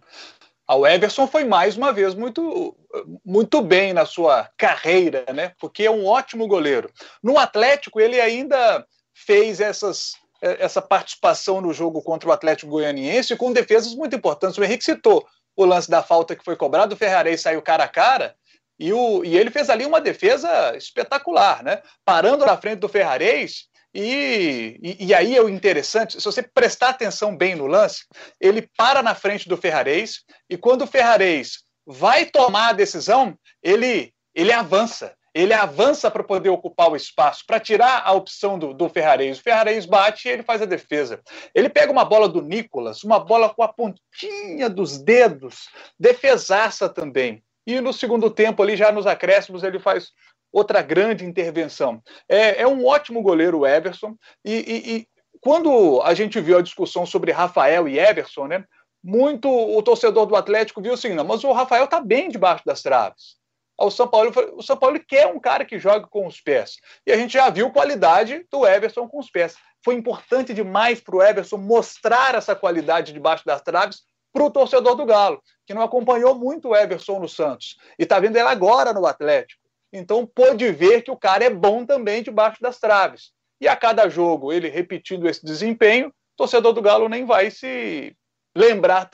Ah, 0.66 0.76
o 0.76 0.86
Everson 0.86 1.26
foi 1.26 1.44
mais 1.44 1.76
uma 1.76 1.92
vez 1.92 2.14
muito, 2.14 2.76
muito 3.24 3.60
bem 3.62 3.92
na 3.92 4.04
sua 4.04 4.50
carreira, 4.56 5.24
né? 5.32 5.52
Porque 5.60 5.84
é 5.84 5.90
um 5.90 6.06
ótimo 6.06 6.48
goleiro. 6.48 6.90
No 7.22 7.38
Atlético, 7.38 8.00
ele 8.00 8.20
ainda 8.20 8.84
fez 9.14 9.60
essas, 9.60 10.14
essa 10.40 10.82
participação 10.82 11.60
no 11.60 11.72
jogo 11.72 12.02
contra 12.02 12.28
o 12.28 12.32
Atlético 12.32 12.72
Goianiense 12.72 13.36
com 13.36 13.52
defesas 13.52 13.94
muito 13.94 14.16
importantes. 14.16 14.58
O 14.58 14.64
Henrique 14.64 14.84
citou 14.84 15.26
o 15.54 15.64
lance 15.64 15.90
da 15.90 16.02
falta 16.02 16.34
que 16.34 16.44
foi 16.44 16.56
cobrado, 16.56 16.94
o 16.94 16.98
Ferrarei 16.98 17.36
saiu 17.38 17.62
cara 17.62 17.84
a 17.84 17.88
cara. 17.88 18.34
E, 18.78 18.92
o, 18.92 19.24
e 19.24 19.36
ele 19.36 19.50
fez 19.50 19.70
ali 19.70 19.86
uma 19.86 20.00
defesa 20.00 20.76
espetacular, 20.76 21.62
né? 21.62 21.80
Parando 22.04 22.44
na 22.44 22.56
frente 22.56 22.80
do 22.80 22.88
Ferrarez. 22.88 23.68
E, 23.98 24.78
e, 24.82 25.06
e, 25.06 25.14
aí 25.14 25.34
é 25.34 25.40
o 25.40 25.48
interessante, 25.48 26.20
se 26.20 26.24
você 26.24 26.42
prestar 26.42 26.90
atenção 26.90 27.34
bem 27.34 27.54
no 27.54 27.66
lance, 27.66 28.04
ele 28.38 28.68
para 28.76 29.02
na 29.02 29.14
frente 29.14 29.48
do 29.48 29.56
Ferrarez 29.56 30.22
e 30.50 30.58
quando 30.58 30.82
o 30.82 30.86
Ferrarez 30.86 31.60
vai 31.86 32.26
tomar 32.26 32.68
a 32.68 32.72
decisão, 32.74 33.38
ele, 33.62 34.12
ele 34.34 34.52
avança. 34.52 35.14
Ele 35.34 35.54
avança 35.54 36.10
para 36.10 36.22
poder 36.22 36.50
ocupar 36.50 36.90
o 36.90 36.96
espaço, 36.96 37.44
para 37.46 37.58
tirar 37.58 38.02
a 38.04 38.12
opção 38.12 38.58
do, 38.58 38.74
do. 38.74 38.84
O 38.84 38.90
Ferrarez 38.90 39.86
bate 39.86 40.28
e 40.28 40.30
ele 40.30 40.42
faz 40.42 40.60
a 40.60 40.66
defesa. 40.66 41.20
Ele 41.54 41.70
pega 41.70 41.90
uma 41.90 42.04
bola 42.04 42.28
do 42.28 42.42
Nicolas, 42.42 43.02
uma 43.02 43.18
bola 43.18 43.48
com 43.48 43.62
a 43.62 43.68
pontinha 43.68 44.68
dos 44.68 44.98
dedos, 44.98 45.68
defesaça 45.98 46.86
também. 46.88 47.42
E 47.66 47.80
no 47.80 47.92
segundo 47.92 48.30
tempo, 48.30 48.62
ali 48.62 48.76
já 48.76 48.92
nos 48.92 49.06
acréscimos, 49.06 49.62
ele 49.62 49.78
faz 49.78 50.12
outra 50.56 50.80
grande 50.80 51.22
intervenção. 51.22 52.02
É, 52.26 52.62
é 52.62 52.66
um 52.66 52.86
ótimo 52.86 53.20
goleiro, 53.20 53.60
o 53.60 53.66
Everson, 53.66 54.16
e, 54.42 54.54
e, 54.54 54.96
e 54.96 55.08
quando 55.38 56.00
a 56.02 56.14
gente 56.14 56.40
viu 56.40 56.56
a 56.56 56.62
discussão 56.62 57.04
sobre 57.04 57.30
Rafael 57.30 57.86
e 57.86 57.98
Everson, 57.98 58.46
né, 58.46 58.64
muito 59.04 59.50
o 59.50 59.82
torcedor 59.82 60.24
do 60.24 60.34
Atlético 60.34 60.80
viu 60.80 60.94
assim, 60.94 61.12
não, 61.12 61.24
mas 61.24 61.44
o 61.44 61.52
Rafael 61.52 61.84
está 61.84 62.00
bem 62.00 62.30
debaixo 62.30 62.64
das 62.64 62.80
traves. 62.82 63.36
O 63.78 63.90
São 63.90 64.08
Paulo, 64.08 64.32
o 64.54 64.62
São 64.62 64.78
Paulo 64.78 64.98
quer 65.06 65.26
um 65.26 65.38
cara 65.38 65.62
que 65.62 65.78
jogue 65.78 66.08
com 66.08 66.26
os 66.26 66.40
pés. 66.40 66.76
E 67.06 67.12
a 67.12 67.16
gente 67.18 67.34
já 67.34 67.50
viu 67.50 67.70
qualidade 67.70 68.46
do 68.50 68.66
Everson 68.66 69.06
com 69.06 69.18
os 69.18 69.30
pés. 69.30 69.56
Foi 69.84 69.94
importante 69.94 70.54
demais 70.54 70.98
para 71.02 71.16
o 71.16 71.22
Everson 71.22 71.58
mostrar 71.58 72.34
essa 72.34 72.56
qualidade 72.56 73.12
debaixo 73.12 73.44
das 73.44 73.60
traves 73.60 73.98
para 74.32 74.42
o 74.42 74.50
torcedor 74.50 74.94
do 74.94 75.04
Galo, 75.04 75.42
que 75.66 75.74
não 75.74 75.82
acompanhou 75.82 76.34
muito 76.34 76.70
o 76.70 76.76
Everson 76.76 77.18
no 77.18 77.28
Santos. 77.28 77.76
E 77.98 78.04
está 78.04 78.18
vendo 78.18 78.36
ele 78.36 78.48
agora 78.48 78.94
no 78.94 79.04
Atlético. 79.04 79.65
Então 79.92 80.26
pôde 80.26 80.70
ver 80.70 81.02
que 81.02 81.10
o 81.10 81.16
cara 81.16 81.44
é 81.44 81.50
bom 81.50 81.84
também 81.84 82.22
debaixo 82.22 82.60
das 82.60 82.78
traves. 82.78 83.32
E 83.60 83.66
a 83.66 83.76
cada 83.76 84.08
jogo, 84.08 84.52
ele 84.52 84.68
repetindo 84.68 85.28
esse 85.28 85.44
desempenho, 85.44 86.08
o 86.08 86.12
torcedor 86.36 86.72
do 86.72 86.82
Galo 86.82 87.08
nem 87.08 87.24
vai 87.24 87.50
se 87.50 88.14
lembrar, 88.54 89.08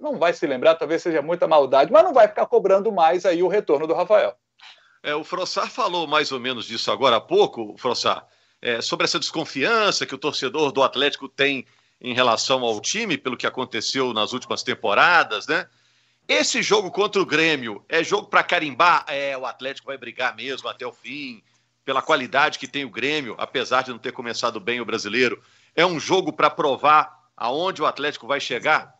não 0.00 0.18
vai 0.18 0.32
se 0.32 0.46
lembrar, 0.46 0.74
talvez 0.74 1.02
seja 1.02 1.22
muita 1.22 1.46
maldade, 1.46 1.92
mas 1.92 2.02
não 2.02 2.12
vai 2.12 2.28
ficar 2.28 2.46
cobrando 2.46 2.90
mais 2.90 3.26
aí 3.26 3.42
o 3.42 3.48
retorno 3.48 3.86
do 3.86 3.94
Rafael. 3.94 4.34
É, 5.02 5.14
o 5.14 5.24
Frossar 5.24 5.70
falou 5.70 6.06
mais 6.06 6.32
ou 6.32 6.40
menos 6.40 6.66
disso 6.66 6.90
agora 6.90 7.16
há 7.16 7.20
pouco, 7.20 7.74
Frossar, 7.78 8.26
é, 8.60 8.82
sobre 8.82 9.04
essa 9.04 9.18
desconfiança 9.18 10.04
que 10.04 10.14
o 10.14 10.18
torcedor 10.18 10.72
do 10.72 10.82
Atlético 10.82 11.28
tem 11.28 11.66
em 12.00 12.14
relação 12.14 12.62
ao 12.62 12.80
time, 12.80 13.18
pelo 13.18 13.36
que 13.36 13.46
aconteceu 13.46 14.12
nas 14.12 14.32
últimas 14.32 14.62
temporadas, 14.62 15.46
né? 15.46 15.66
Esse 16.28 16.62
jogo 16.62 16.90
contra 16.90 17.20
o 17.20 17.26
Grêmio 17.26 17.84
é 17.88 18.04
jogo 18.04 18.28
para 18.28 18.42
carimbar? 18.42 19.04
É, 19.08 19.36
o 19.36 19.44
Atlético 19.44 19.88
vai 19.88 19.98
brigar 19.98 20.34
mesmo 20.36 20.68
até 20.68 20.86
o 20.86 20.92
fim, 20.92 21.42
pela 21.84 22.02
qualidade 22.02 22.58
que 22.58 22.68
tem 22.68 22.84
o 22.84 22.90
Grêmio, 22.90 23.34
apesar 23.38 23.82
de 23.82 23.90
não 23.90 23.98
ter 23.98 24.12
começado 24.12 24.60
bem 24.60 24.80
o 24.80 24.84
brasileiro. 24.84 25.42
É 25.74 25.84
um 25.84 25.98
jogo 25.98 26.32
para 26.32 26.48
provar 26.48 27.20
aonde 27.36 27.82
o 27.82 27.86
Atlético 27.86 28.26
vai 28.26 28.38
chegar? 28.38 28.94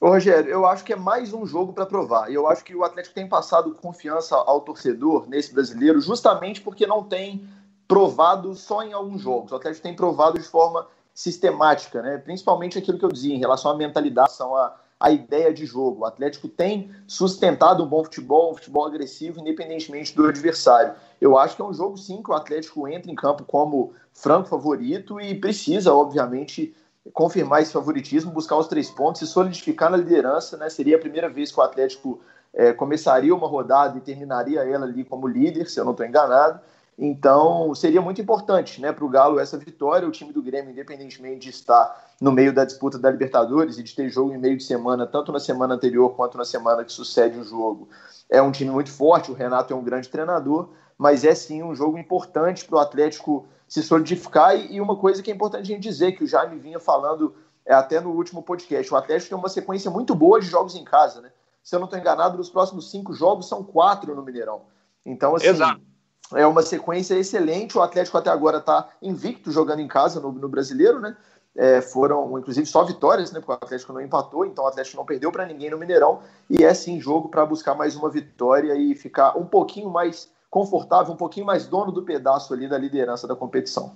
Ô, 0.00 0.08
Rogério, 0.08 0.50
eu 0.50 0.64
acho 0.64 0.82
que 0.82 0.94
é 0.94 0.96
mais 0.96 1.34
um 1.34 1.44
jogo 1.44 1.74
para 1.74 1.84
provar. 1.84 2.30
E 2.30 2.34
eu 2.34 2.46
acho 2.46 2.64
que 2.64 2.74
o 2.74 2.82
Atlético 2.82 3.14
tem 3.14 3.28
passado 3.28 3.74
confiança 3.74 4.34
ao 4.34 4.62
torcedor 4.62 5.28
nesse 5.28 5.52
brasileiro, 5.52 6.00
justamente 6.00 6.62
porque 6.62 6.86
não 6.86 7.04
tem 7.04 7.46
provado 7.86 8.54
só 8.54 8.82
em 8.82 8.94
alguns 8.94 9.20
jogos. 9.20 9.52
O 9.52 9.56
Atlético 9.56 9.82
tem 9.82 9.94
provado 9.94 10.38
de 10.38 10.44
forma 10.46 10.86
sistemática, 11.12 12.00
né? 12.00 12.16
principalmente 12.16 12.78
aquilo 12.78 12.98
que 12.98 13.04
eu 13.04 13.12
dizia 13.12 13.34
em 13.34 13.38
relação 13.38 13.70
à 13.70 13.76
mentalidade, 13.76 14.32
à, 14.40 14.74
à 15.00 15.10
ideia 15.10 15.52
de 15.52 15.64
jogo. 15.64 16.02
O 16.02 16.04
Atlético 16.04 16.46
tem 16.46 16.90
sustentado 17.06 17.82
um 17.82 17.86
bom 17.86 18.04
futebol, 18.04 18.52
um 18.52 18.54
futebol 18.54 18.86
agressivo, 18.86 19.40
independentemente 19.40 20.14
do 20.14 20.26
adversário. 20.26 20.92
Eu 21.18 21.38
acho 21.38 21.56
que 21.56 21.62
é 21.62 21.64
um 21.64 21.72
jogo, 21.72 21.96
sim, 21.96 22.22
que 22.22 22.30
o 22.30 22.34
Atlético 22.34 22.86
entra 22.86 23.10
em 23.10 23.14
campo 23.14 23.42
como 23.44 23.94
franco 24.12 24.48
favorito 24.48 25.18
e 25.18 25.34
precisa, 25.34 25.94
obviamente, 25.94 26.76
confirmar 27.14 27.62
esse 27.62 27.72
favoritismo, 27.72 28.30
buscar 28.30 28.56
os 28.56 28.68
três 28.68 28.90
pontos, 28.90 29.20
se 29.20 29.26
solidificar 29.26 29.90
na 29.90 29.96
liderança. 29.96 30.58
Né? 30.58 30.68
Seria 30.68 30.96
a 30.96 31.00
primeira 31.00 31.30
vez 31.30 31.50
que 31.50 31.58
o 31.58 31.62
Atlético 31.62 32.20
é, 32.52 32.74
começaria 32.74 33.34
uma 33.34 33.48
rodada 33.48 33.96
e 33.96 34.02
terminaria 34.02 34.60
ela 34.60 34.84
ali 34.84 35.02
como 35.02 35.26
líder, 35.26 35.70
se 35.70 35.80
eu 35.80 35.84
não 35.84 35.92
estou 35.92 36.04
enganado. 36.04 36.60
Então, 37.02 37.74
seria 37.74 38.02
muito 38.02 38.20
importante 38.20 38.78
né, 38.78 38.92
para 38.92 39.02
o 39.02 39.08
Galo 39.08 39.40
essa 39.40 39.56
vitória. 39.56 40.06
O 40.06 40.10
time 40.10 40.34
do 40.34 40.42
Grêmio, 40.42 40.70
independentemente 40.70 41.38
de 41.38 41.48
estar 41.48 42.12
no 42.20 42.30
meio 42.30 42.52
da 42.52 42.62
disputa 42.62 42.98
da 42.98 43.10
Libertadores 43.10 43.78
e 43.78 43.82
de 43.82 43.94
ter 43.94 44.10
jogo 44.10 44.34
em 44.34 44.38
meio 44.38 44.54
de 44.58 44.62
semana, 44.62 45.06
tanto 45.06 45.32
na 45.32 45.40
semana 45.40 45.76
anterior 45.76 46.10
quanto 46.10 46.36
na 46.36 46.44
semana 46.44 46.84
que 46.84 46.92
sucede 46.92 47.38
o 47.38 47.42
jogo, 47.42 47.88
é 48.28 48.42
um 48.42 48.52
time 48.52 48.70
muito 48.70 48.90
forte. 48.90 49.30
O 49.30 49.34
Renato 49.34 49.72
é 49.72 49.76
um 49.76 49.82
grande 49.82 50.10
treinador, 50.10 50.68
mas 50.98 51.24
é 51.24 51.34
sim 51.34 51.62
um 51.62 51.74
jogo 51.74 51.96
importante 51.96 52.66
para 52.66 52.76
o 52.76 52.80
Atlético 52.80 53.46
se 53.66 53.82
solidificar. 53.82 54.54
E 54.54 54.78
uma 54.78 54.94
coisa 54.94 55.22
que 55.22 55.30
é 55.30 55.34
importante 55.34 55.72
a 55.72 55.74
gente 55.74 55.80
dizer, 55.80 56.12
que 56.12 56.24
o 56.24 56.26
Jaime 56.26 56.58
vinha 56.58 56.78
falando 56.78 57.34
é, 57.64 57.72
até 57.72 57.98
no 57.98 58.10
último 58.10 58.42
podcast: 58.42 58.92
o 58.92 58.96
Atlético 58.98 59.30
tem 59.30 59.38
uma 59.38 59.48
sequência 59.48 59.90
muito 59.90 60.14
boa 60.14 60.38
de 60.38 60.48
jogos 60.48 60.74
em 60.74 60.84
casa. 60.84 61.22
Né? 61.22 61.30
Se 61.62 61.74
eu 61.74 61.80
não 61.80 61.86
estou 61.86 61.98
enganado, 61.98 62.36
nos 62.36 62.50
próximos 62.50 62.90
cinco 62.90 63.14
jogos 63.14 63.48
são 63.48 63.64
quatro 63.64 64.14
no 64.14 64.22
Mineirão. 64.22 64.60
Então, 65.06 65.34
assim. 65.34 65.46
Exato 65.46 65.89
é 66.34 66.46
uma 66.46 66.62
sequência 66.62 67.14
excelente. 67.14 67.76
O 67.76 67.82
Atlético 67.82 68.18
até 68.18 68.30
agora 68.30 68.58
está 68.58 68.88
invicto 69.02 69.50
jogando 69.50 69.80
em 69.80 69.88
casa 69.88 70.20
no, 70.20 70.32
no 70.32 70.48
brasileiro, 70.48 71.00
né? 71.00 71.16
É, 71.56 71.80
foram, 71.80 72.38
inclusive, 72.38 72.64
só 72.66 72.84
vitórias, 72.84 73.32
né? 73.32 73.40
Porque 73.40 73.52
o 73.52 73.54
Atlético 73.54 73.92
não 73.92 74.00
empatou, 74.00 74.46
então 74.46 74.64
o 74.64 74.66
Atlético 74.68 74.96
não 74.96 75.04
perdeu 75.04 75.32
para 75.32 75.44
ninguém 75.46 75.70
no 75.70 75.78
Mineirão. 75.78 76.22
E 76.48 76.62
é 76.62 76.72
sim 76.72 77.00
jogo 77.00 77.28
para 77.28 77.44
buscar 77.44 77.74
mais 77.74 77.96
uma 77.96 78.08
vitória 78.08 78.74
e 78.76 78.94
ficar 78.94 79.36
um 79.36 79.44
pouquinho 79.44 79.90
mais 79.90 80.30
confortável, 80.48 81.12
um 81.12 81.16
pouquinho 81.16 81.46
mais 81.46 81.66
dono 81.66 81.92
do 81.92 82.02
pedaço 82.02 82.54
ali 82.54 82.68
da 82.68 82.78
liderança 82.78 83.26
da 83.26 83.34
competição. 83.34 83.94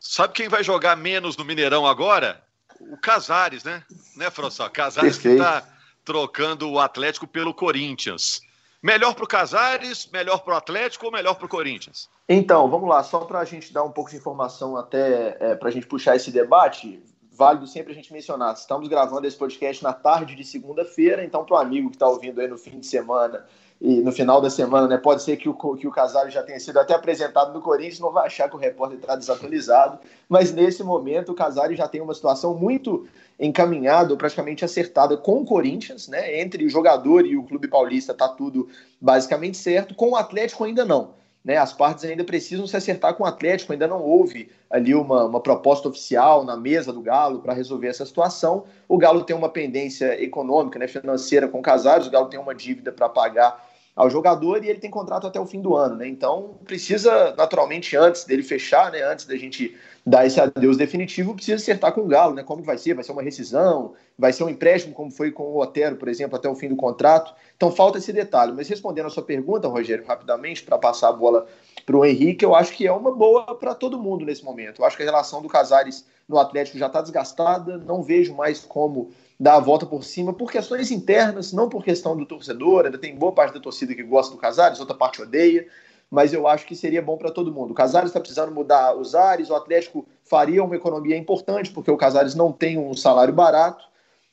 Sabe 0.00 0.32
quem 0.32 0.48
vai 0.48 0.64
jogar 0.64 0.96
menos 0.96 1.36
no 1.36 1.44
Mineirão 1.44 1.86
agora? 1.86 2.42
O 2.80 2.96
Casares, 2.96 3.62
né? 3.64 3.82
Né, 4.16 4.30
François? 4.30 4.70
Casares 4.70 5.16
Perfeito. 5.16 5.42
que 5.42 5.48
está 5.48 5.68
trocando 6.04 6.68
o 6.70 6.80
Atlético 6.80 7.26
pelo 7.26 7.52
Corinthians. 7.52 8.40
Melhor 8.82 9.14
para 9.14 9.24
o 9.24 9.28
Casares, 9.28 10.08
melhor 10.10 10.38
para 10.38 10.54
o 10.54 10.56
Atlético 10.56 11.06
ou 11.06 11.12
melhor 11.12 11.34
para 11.34 11.44
o 11.44 11.48
Corinthians? 11.48 12.08
Então, 12.26 12.68
vamos 12.70 12.88
lá, 12.88 13.02
só 13.02 13.20
para 13.20 13.40
a 13.40 13.44
gente 13.44 13.72
dar 13.72 13.84
um 13.84 13.90
pouco 13.90 14.10
de 14.10 14.16
informação 14.16 14.74
até 14.74 15.36
é, 15.38 15.54
para 15.54 15.68
a 15.68 15.72
gente 15.72 15.86
puxar 15.86 16.16
esse 16.16 16.30
debate, 16.30 17.02
válido 17.30 17.66
sempre 17.66 17.92
a 17.92 17.94
gente 17.94 18.10
mencionar, 18.10 18.54
estamos 18.54 18.88
gravando 18.88 19.26
esse 19.26 19.36
podcast 19.36 19.82
na 19.82 19.92
tarde 19.92 20.34
de 20.34 20.44
segunda-feira, 20.44 21.22
então 21.22 21.44
para 21.44 21.56
o 21.56 21.58
amigo 21.58 21.90
que 21.90 21.96
está 21.96 22.08
ouvindo 22.08 22.40
aí 22.40 22.48
no 22.48 22.56
fim 22.56 22.80
de 22.80 22.86
semana 22.86 23.44
e 23.80 24.02
no 24.02 24.12
final 24.12 24.42
da 24.42 24.50
semana, 24.50 24.86
né, 24.86 24.98
pode 24.98 25.22
ser 25.22 25.38
que 25.38 25.48
o, 25.48 25.54
que 25.54 25.86
o 25.86 25.90
Casares 25.90 26.34
já 26.34 26.42
tenha 26.42 26.60
sido 26.60 26.78
até 26.78 26.92
apresentado 26.92 27.54
no 27.54 27.62
Corinthians, 27.62 27.98
não 27.98 28.12
vai 28.12 28.26
achar 28.26 28.46
que 28.46 28.54
o 28.54 28.58
repórter 28.58 28.98
está 28.98 29.16
desatualizado, 29.16 29.98
mas 30.28 30.52
nesse 30.52 30.84
momento 30.84 31.32
o 31.32 31.34
Casares 31.34 31.78
já 31.78 31.88
tem 31.88 32.02
uma 32.02 32.12
situação 32.12 32.54
muito 32.54 33.08
encaminhada, 33.38 34.14
praticamente 34.16 34.66
acertada 34.66 35.16
com 35.16 35.40
o 35.40 35.46
Corinthians, 35.46 36.08
né, 36.08 36.42
entre 36.42 36.62
o 36.66 36.68
jogador 36.68 37.24
e 37.24 37.38
o 37.38 37.42
Clube 37.42 37.68
Paulista 37.68 38.12
está 38.12 38.28
tudo 38.28 38.68
basicamente 39.00 39.56
certo, 39.56 39.94
com 39.94 40.10
o 40.10 40.16
Atlético 40.16 40.64
ainda 40.64 40.84
não. 40.84 41.18
Né, 41.42 41.56
as 41.56 41.72
partes 41.72 42.04
ainda 42.04 42.22
precisam 42.22 42.66
se 42.66 42.76
acertar 42.76 43.14
com 43.14 43.24
o 43.24 43.26
Atlético, 43.26 43.72
ainda 43.72 43.88
não 43.88 44.02
houve 44.02 44.50
ali 44.68 44.94
uma, 44.94 45.24
uma 45.24 45.40
proposta 45.40 45.88
oficial 45.88 46.44
na 46.44 46.54
mesa 46.54 46.92
do 46.92 47.00
Galo 47.00 47.38
para 47.38 47.54
resolver 47.54 47.88
essa 47.88 48.04
situação. 48.04 48.64
O 48.86 48.98
Galo 48.98 49.24
tem 49.24 49.34
uma 49.34 49.48
pendência 49.48 50.22
econômica, 50.22 50.78
né, 50.78 50.86
financeira 50.86 51.48
com 51.48 51.60
o 51.60 51.62
Casares, 51.62 52.06
o 52.06 52.10
Galo 52.10 52.28
tem 52.28 52.38
uma 52.38 52.54
dívida 52.54 52.92
para 52.92 53.08
pagar 53.08 53.69
ao 54.00 54.08
jogador 54.08 54.64
e 54.64 54.68
ele 54.70 54.78
tem 54.78 54.90
contrato 54.90 55.26
até 55.26 55.38
o 55.38 55.44
fim 55.44 55.60
do 55.60 55.76
ano, 55.76 55.96
né? 55.96 56.08
Então 56.08 56.54
precisa, 56.64 57.34
naturalmente, 57.36 57.94
antes 57.98 58.24
dele 58.24 58.42
fechar, 58.42 58.90
né? 58.90 59.02
Antes 59.02 59.26
da 59.26 59.36
gente 59.36 59.76
dar 60.06 60.26
esse 60.26 60.40
adeus 60.40 60.78
definitivo, 60.78 61.34
precisa 61.34 61.56
acertar 61.56 61.92
com 61.92 62.00
o 62.00 62.06
Galo, 62.06 62.34
né? 62.34 62.42
Como 62.42 62.62
vai 62.62 62.78
ser? 62.78 62.94
Vai 62.94 63.04
ser 63.04 63.12
uma 63.12 63.20
rescisão? 63.20 63.92
Vai 64.18 64.32
ser 64.32 64.42
um 64.44 64.48
empréstimo, 64.48 64.94
como 64.94 65.10
foi 65.10 65.30
com 65.30 65.42
o 65.42 65.60
Otero, 65.60 65.96
por 65.96 66.08
exemplo, 66.08 66.34
até 66.34 66.48
o 66.48 66.54
fim 66.54 66.70
do 66.70 66.76
contrato? 66.76 67.34
Então 67.54 67.70
falta 67.70 67.98
esse 67.98 68.10
detalhe. 68.10 68.52
Mas 68.52 68.68
respondendo 68.68 69.04
a 69.04 69.10
sua 69.10 69.22
pergunta, 69.22 69.68
Rogério, 69.68 70.06
rapidamente, 70.06 70.62
para 70.62 70.78
passar 70.78 71.10
a 71.10 71.12
bola 71.12 71.46
para 71.84 71.94
o 71.94 72.02
Henrique, 72.02 72.42
eu 72.42 72.54
acho 72.54 72.72
que 72.72 72.86
é 72.86 72.92
uma 72.92 73.14
boa 73.14 73.54
para 73.54 73.74
todo 73.74 73.98
mundo 73.98 74.24
nesse 74.24 74.42
momento. 74.42 74.80
Eu 74.80 74.86
acho 74.86 74.96
que 74.96 75.02
a 75.02 75.06
relação 75.06 75.42
do 75.42 75.48
Casares 75.48 76.06
no 76.26 76.38
Atlético 76.38 76.78
já 76.78 76.86
está 76.86 77.02
desgastada, 77.02 77.76
não 77.76 78.02
vejo 78.02 78.34
mais 78.34 78.60
como 78.60 79.10
dar 79.40 79.54
a 79.54 79.60
volta 79.60 79.86
por 79.86 80.04
cima 80.04 80.34
por 80.34 80.52
questões 80.52 80.90
internas, 80.90 81.50
não 81.50 81.66
por 81.66 81.82
questão 81.82 82.14
do 82.14 82.26
torcedor. 82.26 82.84
Ainda 82.84 82.98
tem 82.98 83.16
boa 83.16 83.32
parte 83.32 83.54
da 83.54 83.60
torcida 83.60 83.94
que 83.94 84.02
gosta 84.02 84.34
do 84.34 84.38
Casares, 84.38 84.78
outra 84.78 84.94
parte 84.94 85.22
odeia, 85.22 85.66
mas 86.10 86.34
eu 86.34 86.46
acho 86.46 86.66
que 86.66 86.76
seria 86.76 87.00
bom 87.00 87.16
para 87.16 87.30
todo 87.30 87.50
mundo. 87.50 87.70
O 87.70 87.74
Casares 87.74 88.10
está 88.10 88.20
precisando 88.20 88.52
mudar 88.52 88.94
os 88.94 89.14
ares, 89.14 89.48
o 89.48 89.54
Atlético 89.54 90.06
faria 90.24 90.62
uma 90.62 90.76
economia 90.76 91.16
importante, 91.16 91.70
porque 91.70 91.90
o 91.90 91.96
Casares 91.96 92.34
não 92.34 92.52
tem 92.52 92.76
um 92.76 92.94
salário 92.94 93.32
barato, 93.32 93.88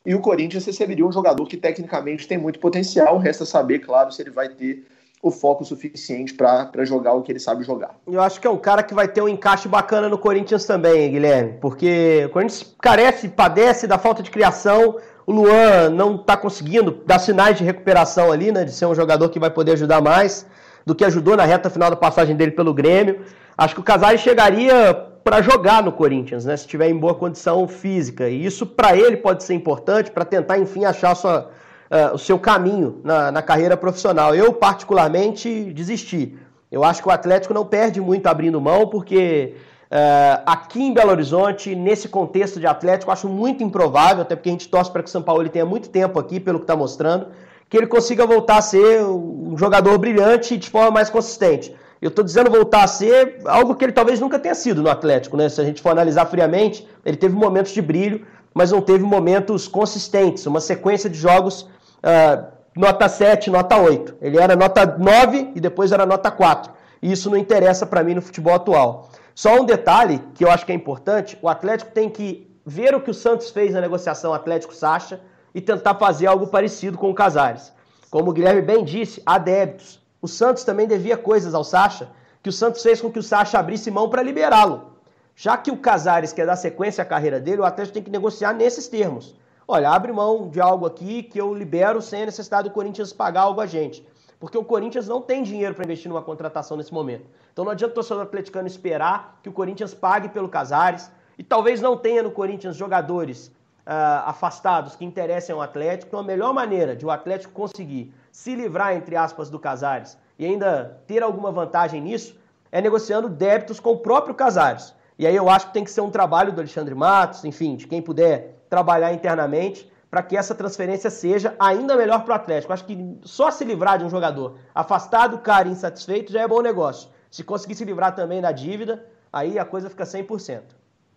e 0.06 0.14
o 0.14 0.20
Corinthians 0.20 0.66
receberia 0.66 1.06
um 1.06 1.12
jogador 1.12 1.46
que 1.48 1.56
tecnicamente 1.56 2.28
tem 2.28 2.38
muito 2.38 2.60
potencial. 2.60 3.18
Resta 3.18 3.46
saber, 3.46 3.80
claro, 3.80 4.12
se 4.12 4.22
ele 4.22 4.32
vai 4.32 4.50
ter 4.50 4.86
o 5.22 5.32
foco 5.32 5.66
suficiente 5.66 6.34
para 6.34 6.86
jogar 6.86 7.14
o 7.14 7.22
que 7.22 7.32
ele 7.32 7.40
sabe 7.40 7.64
jogar. 7.64 7.96
Eu 8.08 8.22
acho 8.22 8.40
que 8.40 8.48
é 8.48 8.50
um 8.50 8.58
cara 8.58 8.84
que 8.84 8.94
vai 8.94 9.08
ter 9.08 9.22
um 9.22 9.28
encaixe 9.28 9.68
bacana 9.68 10.08
no 10.08 10.18
Corinthians 10.18 10.66
também, 10.66 11.12
Guilherme, 11.12 11.54
porque 11.60 12.24
o 12.28 12.30
Corinthians 12.30 12.76
carece, 12.82 13.28
padece 13.28 13.88
da 13.88 13.98
falta 13.98 14.22
de 14.22 14.30
criação. 14.30 14.98
O 15.26 15.32
Luan 15.32 15.90
não 15.90 16.16
está 16.16 16.38
conseguindo 16.38 17.04
dar 17.06 17.20
sinais 17.20 17.58
de 17.58 17.64
recuperação 17.64 18.32
ali, 18.32 18.52
né? 18.52 18.64
De 18.64 18.72
ser 18.72 18.86
um 18.86 18.96
jogador 18.96 19.30
que 19.30 19.40
vai 19.40 19.50
poder 19.50 19.74
ajudar 19.74 20.02
mais 20.02 20.46
do 20.86 20.96
que 20.96 21.04
ajudou 21.04 21.36
na 21.36 21.44
reta 21.44 21.70
final 21.70 21.90
da 21.90 21.98
passagem 21.98 22.36
dele 22.36 22.52
pelo 22.52 22.74
Grêmio. 22.74 23.22
Acho 23.58 23.74
que 23.74 23.82
o 23.82 23.84
Casares 23.84 24.22
chegaria 24.22 24.94
para 25.22 25.42
jogar 25.42 25.84
no 25.84 25.92
Corinthians, 25.92 26.46
né? 26.46 26.56
Se 26.56 26.64
estiver 26.64 26.90
em 26.90 26.98
boa 26.98 27.14
condição 27.14 27.68
física. 27.68 28.30
E 28.30 28.46
isso 28.46 28.66
para 28.66 28.96
ele 28.96 29.18
pode 29.18 29.44
ser 29.44 29.56
importante 29.56 30.12
para 30.12 30.24
tentar, 30.24 30.60
enfim, 30.60 30.86
achar 30.86 31.14
sua 31.14 31.50
uh, 31.92 32.14
o 32.14 32.18
seu 32.18 32.38
caminho 32.38 33.00
na, 33.04 33.32
na 33.32 33.42
carreira 33.42 33.76
profissional. 33.76 34.36
Eu, 34.36 34.54
particularmente, 34.54 35.66
desisti. 35.74 36.38
Eu 36.72 36.84
acho 36.84 37.02
que 37.02 37.08
o 37.08 37.12
Atlético 37.12 37.54
não 37.54 37.66
perde 37.66 38.02
muito 38.02 38.28
abrindo 38.28 38.60
mão, 38.60 38.88
porque 38.88 39.56
uh, 39.92 40.44
aqui 40.46 40.84
em 40.84 40.94
Belo 40.94 41.12
Horizonte, 41.12 41.76
nesse 41.76 42.10
contexto 42.10 42.60
de 42.60 42.68
Atlético, 42.68 43.12
acho 43.12 43.30
muito 43.30 43.64
improvável, 43.64 44.22
até 44.22 44.36
porque 44.36 44.50
a 44.50 44.52
gente 44.52 44.68
torce 44.68 44.92
para 44.92 45.02
que 45.02 45.10
o 45.10 45.12
São 45.12 45.22
Paulo 45.22 45.48
tenha 45.50 45.66
muito 45.66 45.90
tempo 45.90 46.20
aqui, 46.20 46.40
pelo 46.40 46.60
que 46.60 46.64
está 46.64 46.76
mostrando, 46.76 47.28
que 47.70 47.78
ele 47.78 47.88
consiga 47.88 48.26
voltar 48.26 48.58
a 48.58 48.62
ser 48.62 49.04
um 49.04 49.58
jogador 49.58 49.98
brilhante 49.98 50.58
de 50.58 50.70
forma 50.70 50.92
mais 50.92 51.10
consistente. 51.10 51.74
Eu 52.02 52.10
estou 52.10 52.24
dizendo 52.24 52.52
voltar 52.52 52.84
a 52.84 52.88
ser 52.88 53.40
algo 53.46 53.74
que 53.74 53.84
ele 53.84 53.92
talvez 53.92 54.20
nunca 54.20 54.38
tenha 54.38 54.54
sido 54.54 54.84
no 54.84 54.90
Atlético, 54.90 55.36
né? 55.36 55.50
Se 55.50 55.60
a 55.60 55.64
gente 55.64 55.82
for 55.82 55.90
analisar 55.90 56.28
friamente, 56.28 56.88
ele 57.04 57.18
teve 57.18 57.36
momentos 57.36 57.72
de 57.72 57.82
brilho, 57.82 58.26
mas 58.54 58.72
não 58.72 58.82
teve 58.82 59.04
momentos 59.04 59.68
consistentes, 59.68 60.46
uma 60.46 60.60
sequência 60.60 61.10
de 61.10 61.18
jogos 61.18 61.68
uh, 62.04 62.48
nota 62.76 63.08
7, 63.10 63.50
nota 63.50 63.78
8. 63.78 64.18
Ele 64.22 64.38
era 64.38 64.56
nota 64.56 64.86
9 64.86 65.52
e 65.56 65.60
depois 65.60 65.92
era 65.92 66.06
nota 66.06 66.32
4. 66.32 66.72
E 67.02 67.12
isso 67.12 67.30
não 67.30 67.38
interessa 67.38 67.86
para 67.86 68.04
mim 68.04 68.16
no 68.16 68.22
futebol 68.22 68.54
atual. 68.54 69.10
Só 69.34 69.60
um 69.60 69.66
detalhe 69.66 70.20
que 70.34 70.44
eu 70.44 70.50
acho 70.50 70.66
que 70.66 70.72
é 70.72 70.76
importante: 70.76 71.38
o 71.42 71.48
Atlético 71.48 71.92
tem 71.92 72.10
que 72.10 72.48
ver 72.66 72.96
o 72.96 73.02
que 73.02 73.12
o 73.12 73.14
Santos 73.14 73.50
fez 73.50 73.74
na 73.74 73.82
negociação 73.82 74.34
Atlético-Sacha 74.34 75.22
e 75.54 75.62
tentar 75.62 75.96
fazer 75.96 76.28
algo 76.28 76.48
parecido 76.48 76.98
com 76.98 77.10
o 77.10 77.16
Casares. 77.16 77.72
Como 78.10 78.32
o 78.32 78.34
Guilherme 78.34 78.62
bem 78.62 78.84
disse, 78.84 79.22
há 79.26 79.38
débitos. 79.38 80.02
O 80.22 80.28
Santos 80.28 80.64
também 80.64 80.88
devia 80.88 81.16
coisas 81.18 81.54
ao 81.54 81.64
Sacha, 81.64 82.10
que 82.42 82.50
o 82.50 82.54
Santos 82.54 82.82
fez 82.82 83.00
com 83.00 83.12
que 83.12 83.20
o 83.20 83.24
Sacha 83.24 83.60
abrisse 83.60 83.92
mão 83.92 84.10
para 84.10 84.24
liberá-lo. 84.24 84.98
Já 85.36 85.56
que 85.56 85.70
o 85.70 85.78
Casares 85.78 86.34
quer 86.34 86.48
dar 86.48 86.56
sequência 86.56 87.02
à 87.02 87.06
carreira 87.06 87.40
dele, 87.40 87.62
o 87.62 87.66
Atlético 87.66 87.94
tem 87.94 88.04
que 88.04 88.10
negociar 88.10 88.54
nesses 88.54 88.88
termos. 88.88 89.36
Olha, 89.70 89.90
abre 89.90 90.14
mão 90.14 90.48
de 90.48 90.62
algo 90.62 90.86
aqui 90.86 91.22
que 91.22 91.38
eu 91.38 91.54
libero 91.54 92.02
sem 92.02 92.24
a 92.24 92.26
necessidade 92.26 92.70
do 92.70 92.74
Corinthians 92.74 93.12
pagar 93.12 93.42
algo 93.42 93.60
a 93.60 93.66
gente. 93.66 94.08
Porque 94.40 94.58
o 94.58 94.64
Corinthians 94.64 95.10
não 95.10 95.22
tem 95.22 95.44
dinheiro 95.44 95.76
para 95.76 95.84
investir 95.84 96.08
numa 96.08 96.22
contratação 96.22 96.78
nesse 96.78 96.94
momento. 96.94 97.26
Então 97.52 97.66
não 97.66 97.74
adianta 97.74 97.92
o 97.92 97.96
torcedor 97.96 98.24
atleticano 98.24 98.66
esperar 98.66 99.40
que 99.44 99.50
o 99.50 99.52
Corinthians 99.52 99.94
pague 99.94 100.30
pelo 100.30 100.48
Casares. 100.48 101.12
E 101.38 101.44
talvez 101.44 101.82
não 101.82 101.98
tenha 101.98 102.24
no 102.24 102.32
Corinthians 102.32 102.78
jogadores 102.78 103.48
uh, 103.48 104.24
afastados 104.26 104.96
que 104.96 105.04
interessem 105.04 105.54
ao 105.54 105.62
Atlético. 105.62 106.08
Então 106.08 106.22
a 106.22 106.24
melhor 106.24 106.54
maneira 106.54 106.96
de 106.96 107.06
o 107.06 107.12
Atlético 107.12 107.52
conseguir 107.52 108.14
se 108.32 108.56
livrar, 108.56 108.96
entre 108.96 109.18
aspas, 109.18 109.50
do 109.50 109.60
Casares 109.60 110.18
e 110.40 110.46
ainda 110.46 111.02
ter 111.06 111.22
alguma 111.22 111.52
vantagem 111.52 112.00
nisso 112.00 112.40
é 112.72 112.82
negociando 112.82 113.28
débitos 113.28 113.82
com 113.82 113.92
o 113.92 113.98
próprio 113.98 114.34
Casares. 114.34 114.96
E 115.20 115.28
aí 115.28 115.36
eu 115.36 115.50
acho 115.50 115.68
que 115.68 115.74
tem 115.74 115.84
que 115.84 115.92
ser 115.92 116.02
um 116.02 116.12
trabalho 116.12 116.54
do 116.54 116.62
Alexandre 116.62 116.96
Matos, 116.96 117.44
enfim, 117.44 117.76
de 117.76 117.86
quem 117.86 118.02
puder 118.02 118.57
trabalhar 118.70 119.14
internamente 119.14 119.92
para 120.10 120.24
que 120.24 120.38
essa 120.38 120.56
transferência 120.56 121.10
seja 121.10 121.56
ainda 121.60 121.96
melhor 121.96 122.24
para 122.24 122.32
o 122.32 122.36
Atlético. 122.36 122.74
Acho 122.74 122.86
que 122.86 122.98
só 123.24 123.52
se 123.52 123.66
livrar 123.66 124.00
de 124.00 124.06
um 124.06 124.10
jogador 124.10 124.60
afastado, 124.74 125.40
caro 125.40 125.68
e 125.70 125.72
insatisfeito 125.72 126.32
já 126.32 126.42
é 126.42 126.48
bom 126.48 126.62
negócio. 126.62 127.10
Se 127.30 127.44
conseguir 127.44 127.76
se 127.76 127.86
livrar 127.86 128.16
também 128.16 128.42
da 128.42 128.52
dívida, 128.52 129.06
aí 129.32 129.60
a 129.60 129.66
coisa 129.66 129.90
fica 129.90 130.06
100%. 130.06 130.64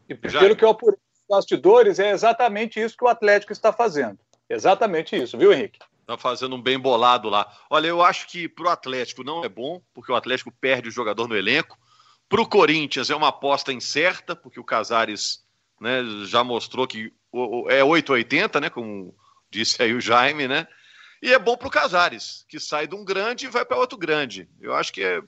E 0.08 0.14
pelo 0.14 0.56
que 0.56 0.64
eu 0.64 0.70
apurei 0.70 0.98
nos 0.98 1.38
bastidores, 1.38 2.00
é 2.00 2.10
exatamente 2.10 2.80
isso 2.80 2.96
que 2.96 3.04
o 3.04 3.08
Atlético 3.08 3.52
está 3.52 3.72
fazendo. 3.72 4.18
Exatamente 4.48 5.14
isso, 5.14 5.38
viu, 5.38 5.52
Henrique? 5.52 5.78
Está 6.00 6.18
fazendo 6.18 6.56
um 6.56 6.62
bem 6.62 6.76
bolado 6.76 7.28
lá. 7.28 7.48
Olha, 7.70 7.86
eu 7.86 8.02
acho 8.02 8.26
que 8.26 8.48
para 8.48 8.66
o 8.66 8.70
Atlético 8.70 9.22
não 9.22 9.44
é 9.44 9.48
bom, 9.48 9.80
porque 9.94 10.10
o 10.10 10.16
Atlético 10.16 10.50
perde 10.50 10.88
o 10.88 10.92
jogador 10.92 11.28
no 11.28 11.36
elenco. 11.36 11.78
Para 12.28 12.40
o 12.40 12.48
Corinthians 12.48 13.10
é 13.10 13.14
uma 13.14 13.28
aposta 13.28 13.72
incerta, 13.72 14.34
porque 14.34 14.58
o 14.58 14.64
Casares 14.64 15.44
né, 15.80 16.02
já 16.26 16.42
mostrou 16.42 16.88
que 16.88 17.12
é 17.68 17.82
880, 17.82 18.60
né? 18.60 18.70
Como 18.70 19.14
disse 19.50 19.82
aí 19.82 19.92
o 19.92 20.00
Jaime, 20.00 20.48
né? 20.48 20.66
E 21.22 21.32
é 21.32 21.38
bom 21.38 21.56
para 21.56 21.68
o 21.68 21.70
Casares, 21.70 22.44
que 22.48 22.58
sai 22.58 22.86
de 22.86 22.94
um 22.94 23.04
grande 23.04 23.46
e 23.46 23.50
vai 23.50 23.64
para 23.64 23.76
outro 23.76 23.98
grande. 23.98 24.48
Eu 24.60 24.74
acho 24.74 24.92
que 24.92 25.02
é 25.02 25.20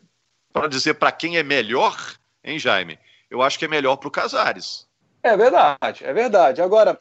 para 0.52 0.68
dizer 0.68 0.94
para 0.94 1.12
quem 1.12 1.36
é 1.36 1.42
melhor, 1.42 1.96
hein, 2.42 2.58
Jaime? 2.58 2.98
Eu 3.30 3.42
acho 3.42 3.58
que 3.58 3.64
é 3.64 3.68
melhor 3.68 3.96
para 3.96 4.08
o 4.08 4.10
Casares. 4.10 4.86
É 5.22 5.36
verdade, 5.36 6.04
é 6.04 6.12
verdade. 6.12 6.60
Agora, 6.60 6.98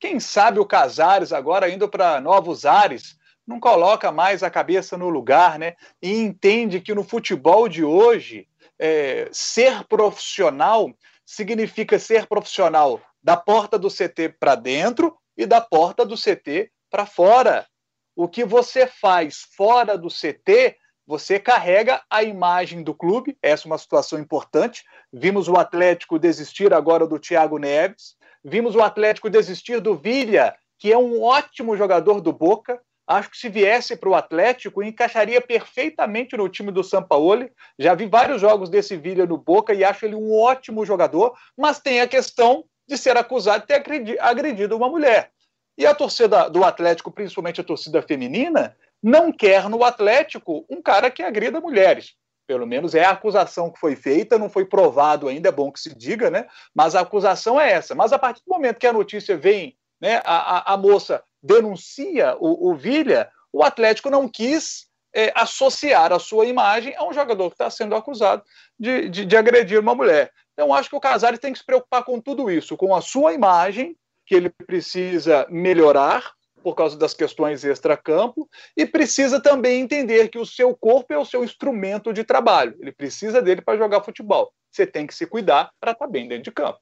quem 0.00 0.18
sabe 0.18 0.58
o 0.58 0.66
Casares 0.66 1.32
agora 1.32 1.68
indo 1.68 1.88
para 1.88 2.20
novos 2.20 2.64
ares 2.66 3.16
não 3.46 3.60
coloca 3.60 4.10
mais 4.10 4.42
a 4.42 4.50
cabeça 4.50 4.96
no 4.96 5.08
lugar, 5.08 5.58
né? 5.58 5.74
E 6.00 6.12
entende 6.12 6.80
que 6.80 6.94
no 6.94 7.04
futebol 7.04 7.68
de 7.68 7.84
hoje 7.84 8.48
é, 8.78 9.28
ser 9.32 9.84
profissional 9.84 10.92
significa 11.24 11.98
ser 11.98 12.26
profissional 12.26 13.00
da 13.22 13.36
porta 13.36 13.78
do 13.78 13.88
CT 13.88 14.36
para 14.40 14.54
dentro 14.54 15.16
e 15.36 15.46
da 15.46 15.60
porta 15.60 16.04
do 16.04 16.16
CT 16.16 16.70
para 16.90 17.06
fora. 17.06 17.66
O 18.14 18.28
que 18.28 18.44
você 18.44 18.86
faz 18.86 19.46
fora 19.56 19.96
do 19.96 20.08
CT, 20.08 20.76
você 21.06 21.38
carrega 21.38 22.02
a 22.10 22.22
imagem 22.22 22.82
do 22.82 22.94
clube. 22.94 23.36
Essa 23.42 23.66
é 23.66 23.70
uma 23.70 23.78
situação 23.78 24.18
importante. 24.18 24.84
Vimos 25.12 25.48
o 25.48 25.56
Atlético 25.56 26.18
desistir 26.18 26.74
agora 26.74 27.06
do 27.06 27.18
Thiago 27.18 27.58
Neves. 27.58 28.16
Vimos 28.44 28.74
o 28.74 28.82
Atlético 28.82 29.30
desistir 29.30 29.80
do 29.80 29.96
Vilha, 29.96 30.54
que 30.78 30.92
é 30.92 30.98
um 30.98 31.22
ótimo 31.22 31.76
jogador 31.76 32.20
do 32.20 32.32
Boca. 32.32 32.80
Acho 33.06 33.30
que 33.30 33.36
se 33.36 33.48
viesse 33.48 33.96
para 33.96 34.08
o 34.08 34.14
Atlético, 34.14 34.82
encaixaria 34.82 35.40
perfeitamente 35.40 36.36
no 36.36 36.48
time 36.48 36.70
do 36.70 36.84
Sampaoli. 36.84 37.50
Já 37.78 37.94
vi 37.94 38.06
vários 38.06 38.40
jogos 38.40 38.68
desse 38.68 38.96
Vilha 38.96 39.26
no 39.26 39.36
Boca 39.36 39.72
e 39.72 39.84
acho 39.84 40.04
ele 40.04 40.14
um 40.14 40.32
ótimo 40.34 40.84
jogador, 40.84 41.34
mas 41.56 41.80
tem 41.80 42.00
a 42.00 42.08
questão 42.08 42.64
de 42.92 42.98
ser 42.98 43.16
acusado 43.16 43.62
de 43.62 43.66
ter 43.66 44.18
agredido 44.20 44.76
uma 44.76 44.88
mulher. 44.88 45.30
E 45.76 45.86
a 45.86 45.94
torcida 45.94 46.50
do 46.50 46.62
Atlético, 46.62 47.10
principalmente 47.10 47.60
a 47.60 47.64
torcida 47.64 48.02
feminina, 48.02 48.76
não 49.02 49.32
quer 49.32 49.68
no 49.68 49.82
Atlético 49.82 50.66
um 50.68 50.82
cara 50.82 51.10
que 51.10 51.22
agrida 51.22 51.60
mulheres. 51.60 52.14
Pelo 52.46 52.66
menos 52.66 52.94
é 52.94 53.04
a 53.04 53.12
acusação 53.12 53.70
que 53.70 53.80
foi 53.80 53.96
feita, 53.96 54.38
não 54.38 54.50
foi 54.50 54.66
provado 54.66 55.28
ainda, 55.28 55.48
é 55.48 55.52
bom 55.52 55.72
que 55.72 55.80
se 55.80 55.94
diga, 55.96 56.30
né? 56.30 56.46
Mas 56.74 56.94
a 56.94 57.00
acusação 57.00 57.58
é 57.58 57.72
essa. 57.72 57.94
Mas 57.94 58.12
a 58.12 58.18
partir 58.18 58.42
do 58.46 58.52
momento 58.52 58.78
que 58.78 58.86
a 58.86 58.92
notícia 58.92 59.36
vem, 59.36 59.76
né, 60.00 60.20
a, 60.24 60.72
a, 60.72 60.74
a 60.74 60.76
moça 60.76 61.22
denuncia 61.42 62.36
o, 62.38 62.70
o 62.70 62.74
Vilha, 62.74 63.30
o 63.52 63.62
Atlético 63.62 64.10
não 64.10 64.28
quis 64.28 64.86
é, 65.14 65.32
associar 65.34 66.12
a 66.12 66.18
sua 66.18 66.46
imagem 66.46 66.94
a 66.96 67.04
um 67.04 67.12
jogador 67.12 67.48
que 67.48 67.54
está 67.54 67.70
sendo 67.70 67.94
acusado 67.94 68.42
de, 68.78 69.08
de, 69.08 69.24
de, 69.24 69.36
agredir 69.36 69.78
uma 69.78 69.94
mulher. 69.94 70.32
Então, 70.52 70.72
acho 70.72 70.88
que 70.90 70.96
o 70.96 71.00
Casares 71.00 71.38
tem 71.38 71.52
que 71.52 71.58
se 71.58 71.64
preocupar 71.64 72.04
com 72.04 72.20
tudo 72.20 72.50
isso, 72.50 72.76
com 72.76 72.94
a 72.94 73.00
sua 73.00 73.32
imagem, 73.32 73.96
que 74.26 74.34
ele 74.34 74.50
precisa 74.50 75.46
melhorar 75.50 76.32
por 76.62 76.74
causa 76.74 76.96
das 76.96 77.12
questões 77.12 77.64
extra-campo, 77.64 78.48
e 78.76 78.86
precisa 78.86 79.40
também 79.40 79.80
entender 79.80 80.28
que 80.28 80.38
o 80.38 80.46
seu 80.46 80.74
corpo 80.76 81.12
é 81.12 81.18
o 81.18 81.24
seu 81.24 81.42
instrumento 81.44 82.12
de 82.12 82.24
trabalho. 82.24 82.76
Ele 82.80 82.92
precisa 82.92 83.42
dele 83.42 83.60
para 83.60 83.76
jogar 83.76 84.02
futebol. 84.02 84.52
Você 84.70 84.86
tem 84.86 85.06
que 85.06 85.14
se 85.14 85.26
cuidar 85.26 85.70
para 85.80 85.92
estar 85.92 86.06
tá 86.06 86.10
bem 86.10 86.28
dentro 86.28 86.44
de 86.44 86.52
campo. 86.52 86.78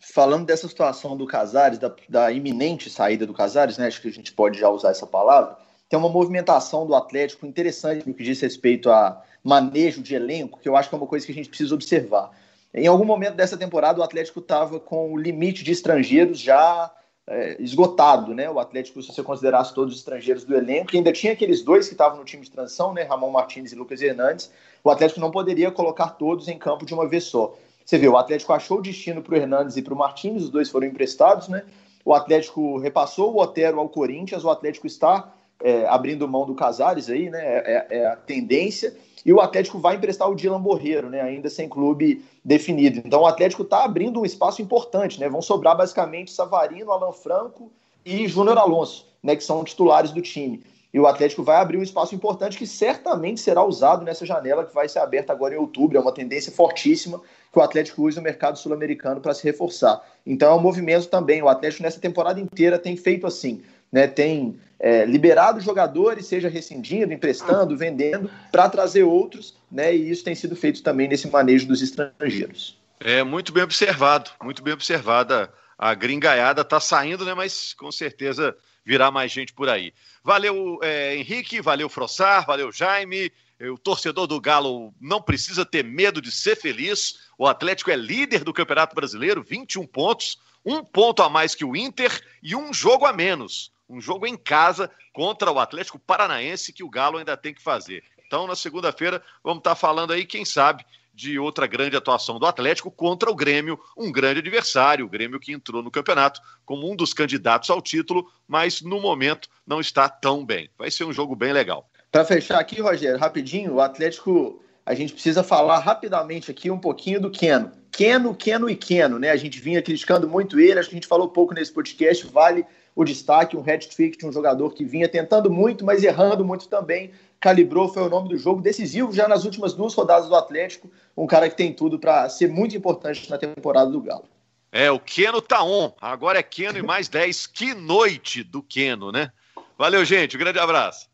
Falando 0.00 0.46
dessa 0.46 0.68
situação 0.68 1.16
do 1.16 1.26
Casares, 1.26 1.78
da, 1.78 1.94
da 2.08 2.30
iminente 2.30 2.88
saída 2.88 3.26
do 3.26 3.34
Casares, 3.34 3.76
né, 3.76 3.88
acho 3.88 4.00
que 4.00 4.08
a 4.08 4.12
gente 4.12 4.32
pode 4.32 4.58
já 4.58 4.68
usar 4.68 4.90
essa 4.90 5.06
palavra, 5.06 5.56
tem 5.88 5.98
uma 5.98 6.08
movimentação 6.08 6.86
do 6.86 6.94
Atlético 6.94 7.46
interessante 7.46 8.06
no 8.06 8.14
que 8.14 8.24
diz 8.24 8.40
respeito 8.40 8.90
a 8.90 9.22
manejo 9.42 10.02
de 10.02 10.14
elenco, 10.14 10.58
que 10.58 10.68
eu 10.68 10.76
acho 10.76 10.88
que 10.88 10.94
é 10.94 10.98
uma 10.98 11.06
coisa 11.06 11.24
que 11.24 11.32
a 11.32 11.34
gente 11.34 11.48
precisa 11.48 11.74
observar. 11.74 12.30
Em 12.76 12.86
algum 12.86 13.06
momento 13.06 13.34
dessa 13.34 13.56
temporada, 13.56 14.00
o 14.00 14.02
Atlético 14.02 14.40
estava 14.40 14.78
com 14.78 15.10
o 15.10 15.16
limite 15.16 15.64
de 15.64 15.72
estrangeiros 15.72 16.38
já 16.38 16.92
é, 17.26 17.56
esgotado, 17.58 18.34
né? 18.34 18.50
O 18.50 18.58
Atlético, 18.58 19.00
se 19.00 19.08
você 19.08 19.22
considerasse 19.22 19.72
todos 19.72 19.94
os 19.94 20.00
estrangeiros 20.00 20.44
do 20.44 20.54
elenco, 20.54 20.90
ainda 20.94 21.10
tinha 21.10 21.32
aqueles 21.32 21.62
dois 21.62 21.88
que 21.88 21.94
estavam 21.94 22.18
no 22.18 22.24
time 22.24 22.44
de 22.44 22.50
transição, 22.50 22.92
né? 22.92 23.02
Ramon 23.04 23.30
Martins 23.30 23.72
e 23.72 23.74
Lucas 23.74 24.02
Hernandes. 24.02 24.52
O 24.84 24.90
Atlético 24.90 25.20
não 25.20 25.30
poderia 25.30 25.70
colocar 25.70 26.10
todos 26.10 26.48
em 26.48 26.58
campo 26.58 26.84
de 26.84 26.92
uma 26.92 27.08
vez 27.08 27.24
só. 27.24 27.56
Você 27.82 27.96
vê, 27.96 28.08
o 28.08 28.16
Atlético 28.18 28.52
achou 28.52 28.78
o 28.78 28.82
destino 28.82 29.22
para 29.22 29.32
o 29.32 29.36
Hernandes 29.38 29.78
e 29.78 29.82
para 29.82 29.94
o 29.94 29.96
Martins, 29.96 30.42
os 30.42 30.50
dois 30.50 30.68
foram 30.68 30.86
emprestados, 30.86 31.48
né? 31.48 31.64
O 32.04 32.12
Atlético 32.12 32.78
repassou 32.78 33.32
o 33.32 33.40
Otero 33.40 33.80
ao 33.80 33.88
Corinthians, 33.88 34.44
o 34.44 34.50
Atlético 34.50 34.86
está 34.86 35.32
é, 35.62 35.86
abrindo 35.86 36.28
mão 36.28 36.46
do 36.46 36.54
Casares 36.54 37.08
aí, 37.08 37.30
né? 37.30 37.40
É, 37.40 37.86
é, 37.90 38.06
a 38.06 38.16
tendência. 38.16 38.94
E 39.24 39.32
o 39.32 39.40
Atlético 39.40 39.78
vai 39.78 39.96
emprestar 39.96 40.30
o 40.30 40.34
Dylan 40.34 40.60
Borreiro, 40.60 41.10
né? 41.10 41.20
Ainda 41.20 41.50
sem 41.50 41.68
clube 41.68 42.24
definido. 42.44 43.02
Então 43.04 43.22
o 43.22 43.26
Atlético 43.26 43.62
está 43.62 43.84
abrindo 43.84 44.20
um 44.20 44.24
espaço 44.24 44.62
importante, 44.62 45.18
né? 45.18 45.28
Vão 45.28 45.42
sobrar 45.42 45.76
basicamente 45.76 46.30
Savarino, 46.30 46.92
Alan 46.92 47.12
Franco 47.12 47.72
e 48.04 48.28
Júnior 48.28 48.58
Alonso, 48.58 49.06
né? 49.22 49.34
Que 49.34 49.42
são 49.42 49.64
titulares 49.64 50.12
do 50.12 50.22
time. 50.22 50.62
E 50.94 51.00
o 51.00 51.06
Atlético 51.06 51.42
vai 51.42 51.56
abrir 51.56 51.76
um 51.76 51.82
espaço 51.82 52.14
importante 52.14 52.56
que 52.56 52.66
certamente 52.66 53.40
será 53.40 53.62
usado 53.62 54.04
nessa 54.04 54.24
janela 54.24 54.64
que 54.64 54.74
vai 54.74 54.88
ser 54.88 55.00
aberta 55.00 55.32
agora 55.32 55.54
em 55.54 55.58
outubro. 55.58 55.98
É 55.98 56.00
uma 56.00 56.12
tendência 56.12 56.52
fortíssima 56.52 57.20
que 57.52 57.58
o 57.58 57.62
Atlético 57.62 58.02
use 58.02 58.16
no 58.16 58.22
mercado 58.22 58.58
sul-americano 58.58 59.20
para 59.20 59.34
se 59.34 59.44
reforçar. 59.44 60.00
Então 60.24 60.50
é 60.50 60.54
um 60.54 60.60
movimento 60.60 61.08
também. 61.08 61.42
O 61.42 61.48
Atlético 61.48 61.82
nessa 61.82 62.00
temporada 62.00 62.40
inteira 62.40 62.78
tem 62.78 62.96
feito 62.96 63.26
assim 63.26 63.62
né, 63.96 64.06
tem 64.06 64.60
é, 64.78 65.06
liberado 65.06 65.58
jogadores, 65.58 66.26
seja 66.26 66.50
rescindindo, 66.50 67.14
emprestando, 67.14 67.74
vendendo, 67.74 68.30
para 68.52 68.68
trazer 68.68 69.04
outros, 69.04 69.56
né, 69.72 69.96
e 69.96 70.10
isso 70.10 70.22
tem 70.22 70.34
sido 70.34 70.54
feito 70.54 70.82
também 70.82 71.08
nesse 71.08 71.26
manejo 71.30 71.66
dos 71.66 71.80
estrangeiros. 71.80 72.78
É 73.00 73.22
muito 73.22 73.54
bem 73.54 73.62
observado, 73.62 74.30
muito 74.42 74.62
bem 74.62 74.74
observada. 74.74 75.50
A 75.78 75.94
gringaiada 75.94 76.60
está 76.60 76.78
saindo, 76.78 77.24
né, 77.24 77.32
mas 77.32 77.72
com 77.72 77.90
certeza 77.90 78.54
virá 78.84 79.10
mais 79.10 79.32
gente 79.32 79.54
por 79.54 79.66
aí. 79.66 79.94
Valeu, 80.22 80.78
é, 80.82 81.16
Henrique, 81.16 81.62
valeu, 81.62 81.88
Frossar, 81.88 82.44
valeu, 82.44 82.70
Jaime. 82.70 83.32
O 83.58 83.78
torcedor 83.78 84.26
do 84.26 84.38
Galo 84.38 84.92
não 85.00 85.22
precisa 85.22 85.64
ter 85.64 85.82
medo 85.82 86.20
de 86.20 86.30
ser 86.30 86.54
feliz. 86.54 87.14
O 87.38 87.46
Atlético 87.46 87.90
é 87.90 87.96
líder 87.96 88.44
do 88.44 88.52
Campeonato 88.52 88.94
Brasileiro, 88.94 89.42
21 89.42 89.86
pontos, 89.86 90.38
um 90.62 90.84
ponto 90.84 91.22
a 91.22 91.30
mais 91.30 91.54
que 91.54 91.64
o 91.64 91.74
Inter 91.74 92.12
e 92.42 92.54
um 92.54 92.74
jogo 92.74 93.06
a 93.06 93.12
menos 93.14 93.74
um 93.88 94.00
jogo 94.00 94.26
em 94.26 94.36
casa 94.36 94.90
contra 95.12 95.50
o 95.50 95.58
Atlético 95.58 95.98
Paranaense 95.98 96.72
que 96.72 96.84
o 96.84 96.90
Galo 96.90 97.18
ainda 97.18 97.36
tem 97.36 97.54
que 97.54 97.62
fazer. 97.62 98.02
Então, 98.26 98.46
na 98.46 98.56
segunda-feira, 98.56 99.22
vamos 99.42 99.58
estar 99.58 99.74
falando 99.76 100.12
aí, 100.12 100.24
quem 100.24 100.44
sabe, 100.44 100.84
de 101.14 101.38
outra 101.38 101.66
grande 101.66 101.96
atuação 101.96 102.38
do 102.38 102.46
Atlético 102.46 102.90
contra 102.90 103.30
o 103.30 103.34
Grêmio, 103.34 103.80
um 103.96 104.12
grande 104.12 104.40
adversário, 104.40 105.06
o 105.06 105.08
Grêmio 105.08 105.40
que 105.40 105.52
entrou 105.52 105.82
no 105.82 105.90
campeonato 105.90 106.40
como 106.64 106.90
um 106.90 106.94
dos 106.94 107.14
candidatos 107.14 107.70
ao 107.70 107.80
título, 107.80 108.30
mas 108.46 108.82
no 108.82 109.00
momento 109.00 109.48
não 109.66 109.80
está 109.80 110.08
tão 110.08 110.44
bem. 110.44 110.68
Vai 110.76 110.90
ser 110.90 111.04
um 111.04 111.12
jogo 111.12 111.34
bem 111.34 111.52
legal. 111.52 111.88
Para 112.12 112.24
fechar 112.24 112.58
aqui, 112.58 112.80
Rogério, 112.80 113.18
rapidinho, 113.18 113.74
o 113.74 113.80
Atlético, 113.80 114.62
a 114.84 114.94
gente 114.94 115.14
precisa 115.14 115.42
falar 115.42 115.78
rapidamente 115.78 116.50
aqui 116.50 116.70
um 116.70 116.78
pouquinho 116.78 117.20
do 117.20 117.30
Keno. 117.30 117.72
Keno, 117.90 118.34
Keno 118.34 118.68
e 118.68 118.76
Keno, 118.76 119.18
né? 119.18 119.30
A 119.30 119.36
gente 119.36 119.58
vinha 119.58 119.80
criticando 119.80 120.28
muito 120.28 120.60
ele, 120.60 120.78
acho 120.78 120.90
que 120.90 120.94
a 120.94 120.98
gente 120.98 121.08
falou 121.08 121.30
pouco 121.30 121.54
nesse 121.54 121.72
podcast, 121.72 122.26
vale 122.26 122.66
o 122.96 123.04
destaque, 123.04 123.56
um 123.56 123.60
hat-trick 123.60 124.16
de 124.16 124.26
um 124.26 124.32
jogador 124.32 124.72
que 124.72 124.82
vinha 124.82 125.06
tentando 125.06 125.50
muito, 125.50 125.84
mas 125.84 126.02
errando 126.02 126.42
muito 126.42 126.66
também. 126.66 127.10
Calibrou 127.38 127.92
foi 127.92 128.02
o 128.02 128.08
nome 128.08 128.30
do 128.30 128.38
jogo, 128.38 128.62
decisivo 128.62 129.12
já 129.12 129.28
nas 129.28 129.44
últimas 129.44 129.74
duas 129.74 129.94
rodadas 129.94 130.30
do 130.30 130.34
Atlético, 130.34 130.90
um 131.14 131.26
cara 131.26 131.50
que 131.50 131.56
tem 131.56 131.74
tudo 131.74 131.98
para 131.98 132.26
ser 132.30 132.48
muito 132.48 132.74
importante 132.74 133.28
na 133.28 133.36
temporada 133.36 133.90
do 133.90 134.00
Galo. 134.00 134.24
É, 134.72 134.90
o 134.90 134.98
Keno 134.98 135.42
tá 135.42 135.62
on. 135.62 135.92
Agora 136.00 136.38
é 136.38 136.42
Keno 136.42 136.78
e 136.78 136.82
mais 136.82 137.08
10. 137.08 137.46
Que 137.46 137.74
noite 137.74 138.42
do 138.42 138.62
Keno, 138.62 139.12
né? 139.12 139.30
Valeu, 139.78 140.04
gente. 140.04 140.36
Um 140.36 140.40
grande 140.40 140.58
abraço. 140.58 141.08